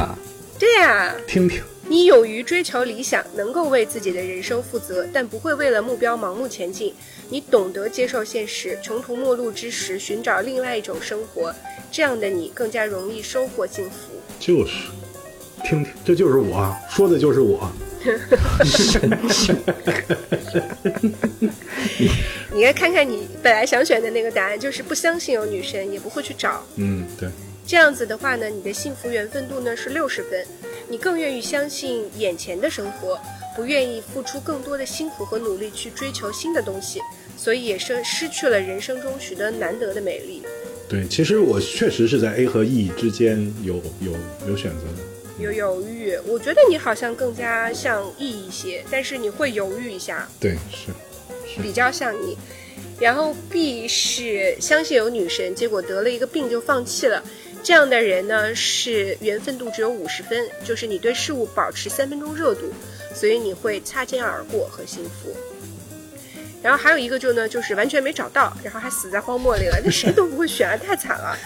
[0.59, 6.93] 对呀、听听，你勇于追求理想，能够为自己的人生负责，但不会为了目标盲目前进。
[7.29, 11.53] 你懂得接受现实，穷途末路之时寻找另外一种生活，
[11.91, 14.13] 这样的你更加容易收获幸福。
[14.39, 14.89] 就是
[15.65, 17.69] 听听，这就是我说的，就是我。
[22.53, 26.63] 你该看看你本来想选的那个答案，就是不相信有女神，也不会去找。
[26.75, 27.27] 嗯，对，
[27.65, 30.45] 这样子的话呢，你的幸福缘分度呢是六十分，
[30.87, 33.19] 你更愿意相信眼前的生活，
[33.55, 37.01] 不愿意付出更多的辛苦和努力去追求新的东西，
[37.35, 40.43] 所以也是失去了人生中许多难得的美丽。
[40.87, 44.11] 对，其实我确实是在 A 和 E 之间有有
[44.47, 45.14] 有选择的。
[45.37, 50.87] 有犹豫，我觉得你好像更加像 E 一些，但是你会犹豫一下，对，是
[51.45, 52.37] 是比较像你。
[52.99, 57.21] 然后 B 是相信有女神，结果得了一个病就放弃了。
[57.61, 62.71] 这样的人呢，是缘分度只有五十分，就是你对事物保持三分钟热度，
[63.13, 65.35] 所以你会擦肩而过和幸福。
[66.61, 71.37] 然后还有一个就呢，就是完全没找到，然后还死在荒漠里了，那谁都不会选啊，太惨了。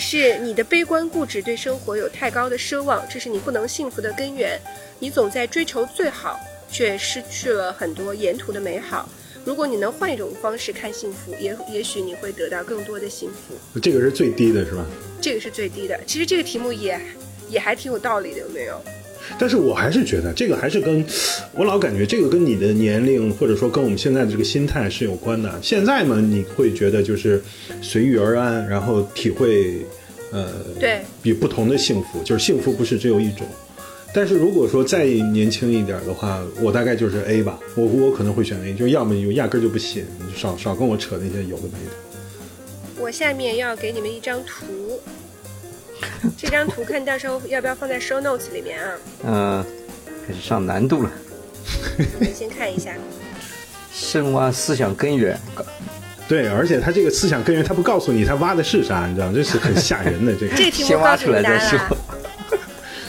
[0.00, 4.58] 是你的悲观固执，对生活有太高的奢望，这是你不能幸福的根源。
[4.98, 6.40] 你总在追求最好，
[6.70, 9.08] 却失去了很多沿途的美好。
[9.44, 13.54] 如果你能换一种方式看幸福，也也许你会得到更多的幸福。
[13.80, 14.84] 这个是最低的，是吧？
[15.20, 15.98] 这个是最低的。
[16.06, 17.00] 其实这个题目也
[17.48, 18.82] 也还挺有道理的，有没有？
[19.38, 21.04] 但是我还是觉得这个还是跟
[21.54, 25.58] 我老感觉这个跟你的年龄或者说跟我们现在的这个心态是有关的。
[25.62, 27.42] 现在嘛，你会觉得就是
[27.80, 29.76] 随遇而安，然后体会
[30.30, 33.46] 呃对比不同的幸福，就是幸福不是只有一种。
[34.12, 41.92] 但是如果说再年轻一点的话，我大概就是 A 吧，我我可能会选 A，就要么就压根儿就不信，你少少跟我扯那些有的没的。
[42.98, 45.00] 我下面要给你们一张图，
[46.36, 48.92] 这张图看到时候要不要放在 show notes 里面啊？
[49.24, 49.66] 嗯、
[50.26, 51.10] 开始上难度了。
[51.96, 52.94] 你们先看一下。
[53.92, 55.38] 深挖思想根源，
[56.26, 59.32] 对，而且他这个思想根源，他不告诉你他挖的是啥，你知道吗？
[59.34, 60.54] 这是很吓人的这个。
[60.56, 61.78] 这个题目先挖告诉你出来再说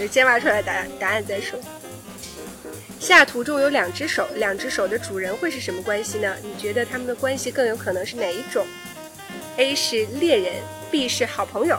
[0.09, 1.59] 先挖出来答案，答案再说。
[2.99, 6.35] 下图中有两只手，两只手的主人会是什么关系呢？
[6.43, 8.65] 你觉得他们的关系更有可能是哪一种
[9.57, 10.53] ？A 是猎人
[10.91, 11.77] ，B 是好朋友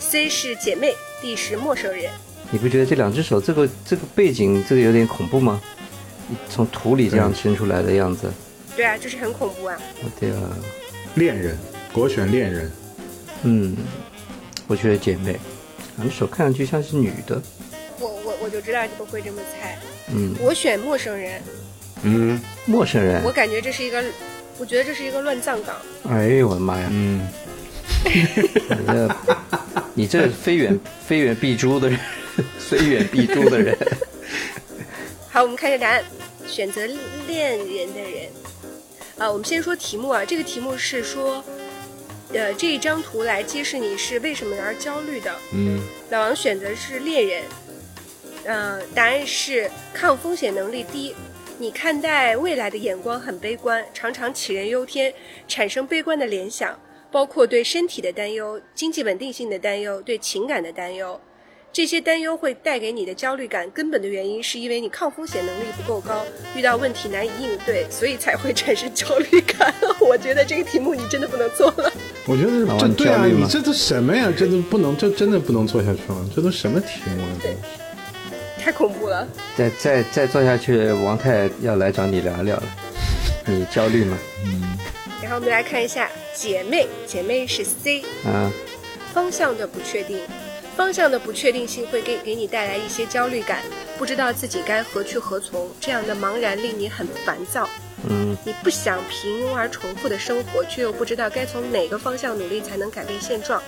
[0.00, 2.10] ，C 是姐妹，D 是陌生人。
[2.50, 5.60] 你不觉得这两只手这个这个背景这个有点恐怖吗？
[6.48, 8.30] 从土里这样伸出来的样子，
[8.76, 9.76] 对啊，就是很恐怖啊。
[10.02, 10.56] 我的啊，
[11.16, 11.58] 恋人，
[11.92, 12.70] 国选恋人，
[13.42, 13.76] 嗯，
[14.68, 15.36] 我觉得姐妹，
[15.96, 17.42] 两只手看上去像是女的，
[17.98, 19.76] 我我我就知道你们会这么猜。
[20.14, 21.42] 嗯，我选陌生人，
[22.04, 24.00] 嗯陌生人我，感觉这是一个，
[24.56, 25.74] 我觉得这是一个乱葬岗。
[26.08, 27.28] 哎呦我的妈呀，嗯，
[30.00, 31.98] 你这非远 非远必诛的人，
[32.58, 33.76] 非远必诛的人，
[35.28, 36.02] 好，我们看一下答案，
[36.46, 36.86] 选择
[37.28, 38.30] 恋人的人。
[39.18, 41.44] 啊，我们先说题目啊，这个题目是说，
[42.32, 45.36] 呃，这一张图来揭示你是为什么而焦虑的。
[45.52, 45.78] 嗯，
[46.08, 47.42] 老王选择是恋人，
[48.44, 51.14] 呃，答案是抗风险能力低。
[51.58, 55.12] 你看待未来的眼光很悲观，常常杞人忧天，
[55.46, 56.74] 产生悲观的联想，
[57.10, 61.20] 包括对身体的担忧、经济稳定性的担忧、对情感的担忧。
[61.72, 66.24] 这些担忧会带给你的焦虑感，根本的原因是因为你抗风险能力不够高，
[66.56, 69.72] 遇到问题难以应对，所以才会产生焦虑感。
[70.00, 71.92] 我觉得这个题目你真的不能做了。
[72.26, 74.32] 我觉得老王这对啊，你这都什么呀？
[74.36, 76.28] 这都不能，这真的不能做下去了。
[76.34, 77.28] 这都什么题目啊？
[77.40, 77.54] 这
[78.60, 79.28] 太恐怖了。
[79.56, 82.64] 再再再做下去，王太要来找你聊聊了，
[83.46, 84.18] 你焦虑吗？
[84.44, 84.79] 然
[85.30, 88.50] 后我们来看一下姐妹，姐妹是 C，啊，
[89.14, 90.18] 方向的不确定，
[90.76, 93.62] 方向的不确定性会给给你带来一些焦虑感，
[93.96, 97.68] 不知道自己该何去何从，这样的茫然令你很烦躁。
[98.08, 103.62] 嗯，你不想平庸而重复的生活，却又不知道该从哪个方向努力才能改变现状。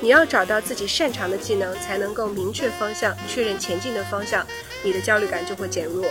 [0.00, 4.46] 你要找到自己擅长的技能，才能够明确方向，确认前进的方向，
[4.82, 6.06] 你的焦虑感就会减弱。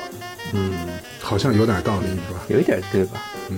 [0.53, 0.73] 嗯，
[1.19, 2.41] 好像有点道理，是吧？
[2.49, 3.23] 有一点对吧？
[3.49, 3.57] 嗯，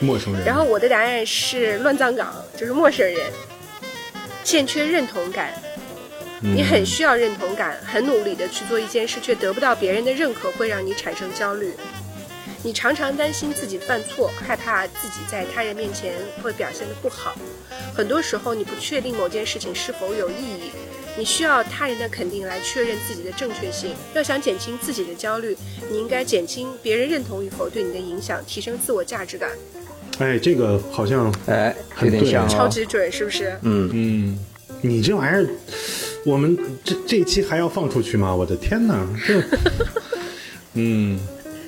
[0.00, 0.44] 陌生人。
[0.44, 3.30] 然后我的答案是乱葬岗，就是陌生人，
[4.44, 5.52] 欠缺认同感。
[6.40, 11.74] 你很需要认同感，很努力的去做一件事，却得不到别人的认可，会让你产生焦虑。
[12.62, 17.36] 你常常担心自己犯错，害怕自己在他人面前会表现得不好。
[17.94, 20.70] 很多时候，你不确定某件事情是否有意义，
[21.16, 23.94] 你需要他人的肯定来确认自己的正确性。
[24.14, 25.56] 要想减轻自己的焦虑，
[25.90, 29.50] 你应该减轻别人认同与否对你的影响，提升自我价值感。
[30.18, 32.48] 哎，这个好像，哎，很对有点像哦。
[32.48, 33.56] 超级准，是不是？
[33.62, 34.38] 嗯，嗯，
[34.80, 35.48] 你这玩意儿，
[36.24, 38.34] 我们这这一期还要放出去吗？
[38.34, 39.40] 我的天哪，这，
[40.74, 41.18] 嗯，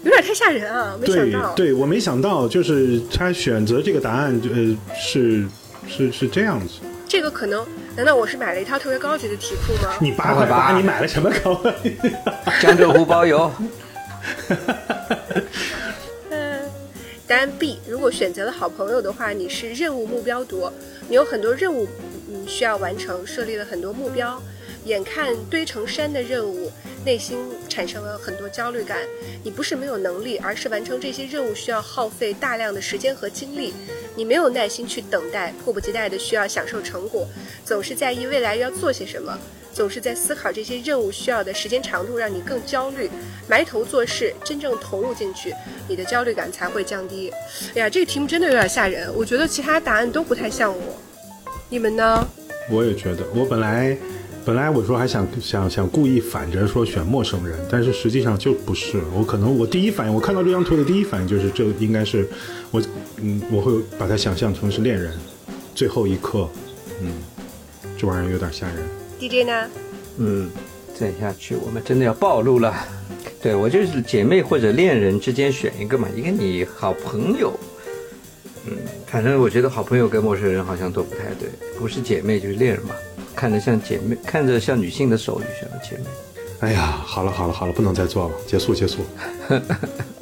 [0.03, 0.97] 有点太吓人啊！
[1.01, 5.47] 没想对到，对，我没想到，就是他选择这个答案，呃，是
[5.89, 6.75] 是是这样子。
[7.07, 7.65] 这个可能，
[7.97, 9.95] 难道我是买了一套特别高级的题库吗？
[10.01, 11.61] 你八块八，你买了什么高？
[12.61, 13.51] 江浙沪包邮。
[17.31, 20.73] 嗯，答案 B，如果选择了好朋友的话，你是任务目标多，
[21.09, 21.87] 你有很多任务
[22.29, 24.43] 嗯需要完成，设立了很多目标，
[24.85, 26.73] 眼看堆成山的任务，
[27.05, 28.99] 内心产生了很多焦虑感。
[29.45, 33.73] 你不是没有能力，而是完成这些任务需要耗费大量的时间和精力。
[34.17, 37.29] 你没有耐心去等待，迫不及待的需要享受成果，
[37.65, 39.39] 总是在意未来要做些什么，
[39.73, 43.11] 总是在思考这些任务需要的时间长度，让你更焦虑。
[43.49, 45.53] 埋头做事，真正投入进去，
[45.89, 47.33] 你的焦虑感才会降低。
[47.75, 50.97] 哎呀，这个题目真的有点吓人，我觉得其他答案都不太像我。
[51.69, 52.27] 你们呢？
[52.71, 53.97] 我也觉得，我本来
[54.45, 59.01] 本来我说还想想想故意反着说选陌生人，但是实际上就不是。
[59.13, 62.29] 我可能我第一反应，我看到这张图的第一反应就是这应该是
[62.71, 62.81] 我，
[63.17, 65.13] 嗯，我会把它想象成是恋人，
[65.75, 66.49] 最后一刻，
[67.01, 67.13] 嗯，
[67.99, 69.00] 这玩意儿有点吓人。
[69.21, 69.69] DJ 呢？
[70.17, 70.51] 嗯，
[70.99, 72.75] 再下去我们真的要暴露了。
[73.43, 77.53] 对我就是姐妹或者恋人之间选一个嘛，一个你好朋友，
[78.67, 78.73] 嗯，
[79.07, 81.49] 反正我觉得好朋友跟陌生人好像都不太对，
[81.79, 82.95] 不是姐妹就是恋人嘛，
[83.37, 86.05] 看着像姐妹，看着像女性的手就像姐妹。
[86.61, 88.99] 哎呀，好了好了好了，不能再做了，结束结束。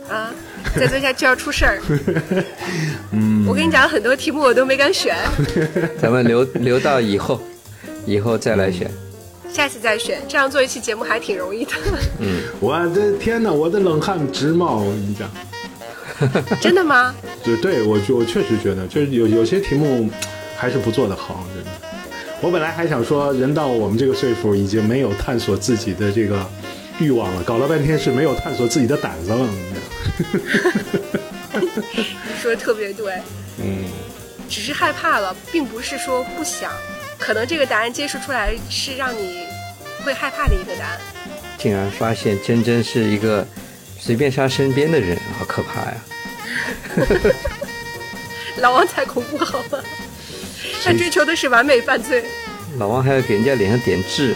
[0.09, 0.33] 啊，
[0.77, 1.81] 再做下去要出事儿。
[3.11, 5.17] 嗯， 我跟你讲，很多题目我都没敢选，
[6.01, 7.41] 咱们留留到以后，
[8.09, 8.91] 以后再来选。
[9.53, 10.21] 下次再选。
[10.29, 11.73] 这样做一期节目还挺容易的。
[12.21, 15.31] 嗯， 我的天哪，我的冷汗直冒，我跟你讲。
[16.61, 17.15] 真的吗？
[17.45, 20.11] 就对我，我确实觉得，就是有有些题目
[20.57, 21.71] 还是不做的好，真的。
[22.41, 26.45] 我本来还想说，人到我们这个岁数，已经没有探索自己的这个
[26.99, 29.49] 欲望了，搞了半天是没有探索自己的胆子了。
[31.61, 33.15] 你说的特别对，
[33.63, 33.85] 嗯，
[34.49, 36.71] 只是害怕了，并不是说不想。
[37.29, 39.45] 可能这个答案揭示出来是让你
[40.03, 40.99] 会害怕的一个答案。
[41.59, 43.47] 竟然发现真真是一个
[43.99, 45.95] 随便杀身边的人，好可怕呀！
[48.61, 49.79] 老王才恐怖好吗？
[50.83, 52.25] 他追求的是完美犯罪。
[52.79, 54.35] 老王还要给人家脸上点痣，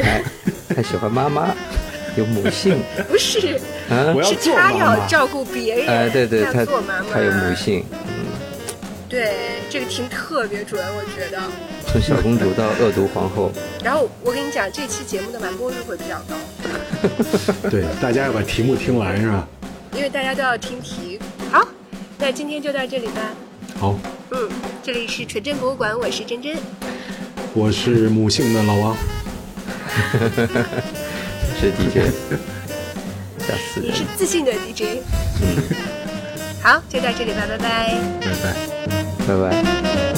[0.00, 0.22] 哎呀，
[0.70, 1.54] 还 还喜欢妈妈，
[2.16, 3.60] 有母性不是，
[3.90, 4.22] 啊我！
[4.22, 5.06] 要是他要。
[5.06, 7.54] 照顾别人，哎，对对，他他要做妈妈，他有母。
[7.54, 8.23] 性，嗯，
[9.14, 11.40] 对，这个题目特别准，我觉得。
[11.86, 13.52] 从小公主到恶毒皇后，
[13.84, 16.34] 然后我跟你讲，这期节目的完播率会比较高，
[17.70, 19.46] 对，大家要把题目听完是吧？
[19.94, 21.20] 因为大家都要听题。
[21.52, 21.64] 好，
[22.18, 23.30] 那今天就到这里吧。
[23.78, 23.96] 好，
[24.32, 24.50] 嗯，
[24.82, 26.56] 这里是纯真博物馆，我是真真。
[27.52, 28.96] 我是母性的老王，
[31.60, 32.10] 是 DJ，
[33.46, 34.02] 吓死人你是！
[34.16, 34.98] 自信的 DJ。
[36.64, 37.94] 好，就到这里吧，拜拜。
[38.22, 38.54] 拜拜。
[39.26, 40.13] 拜拜。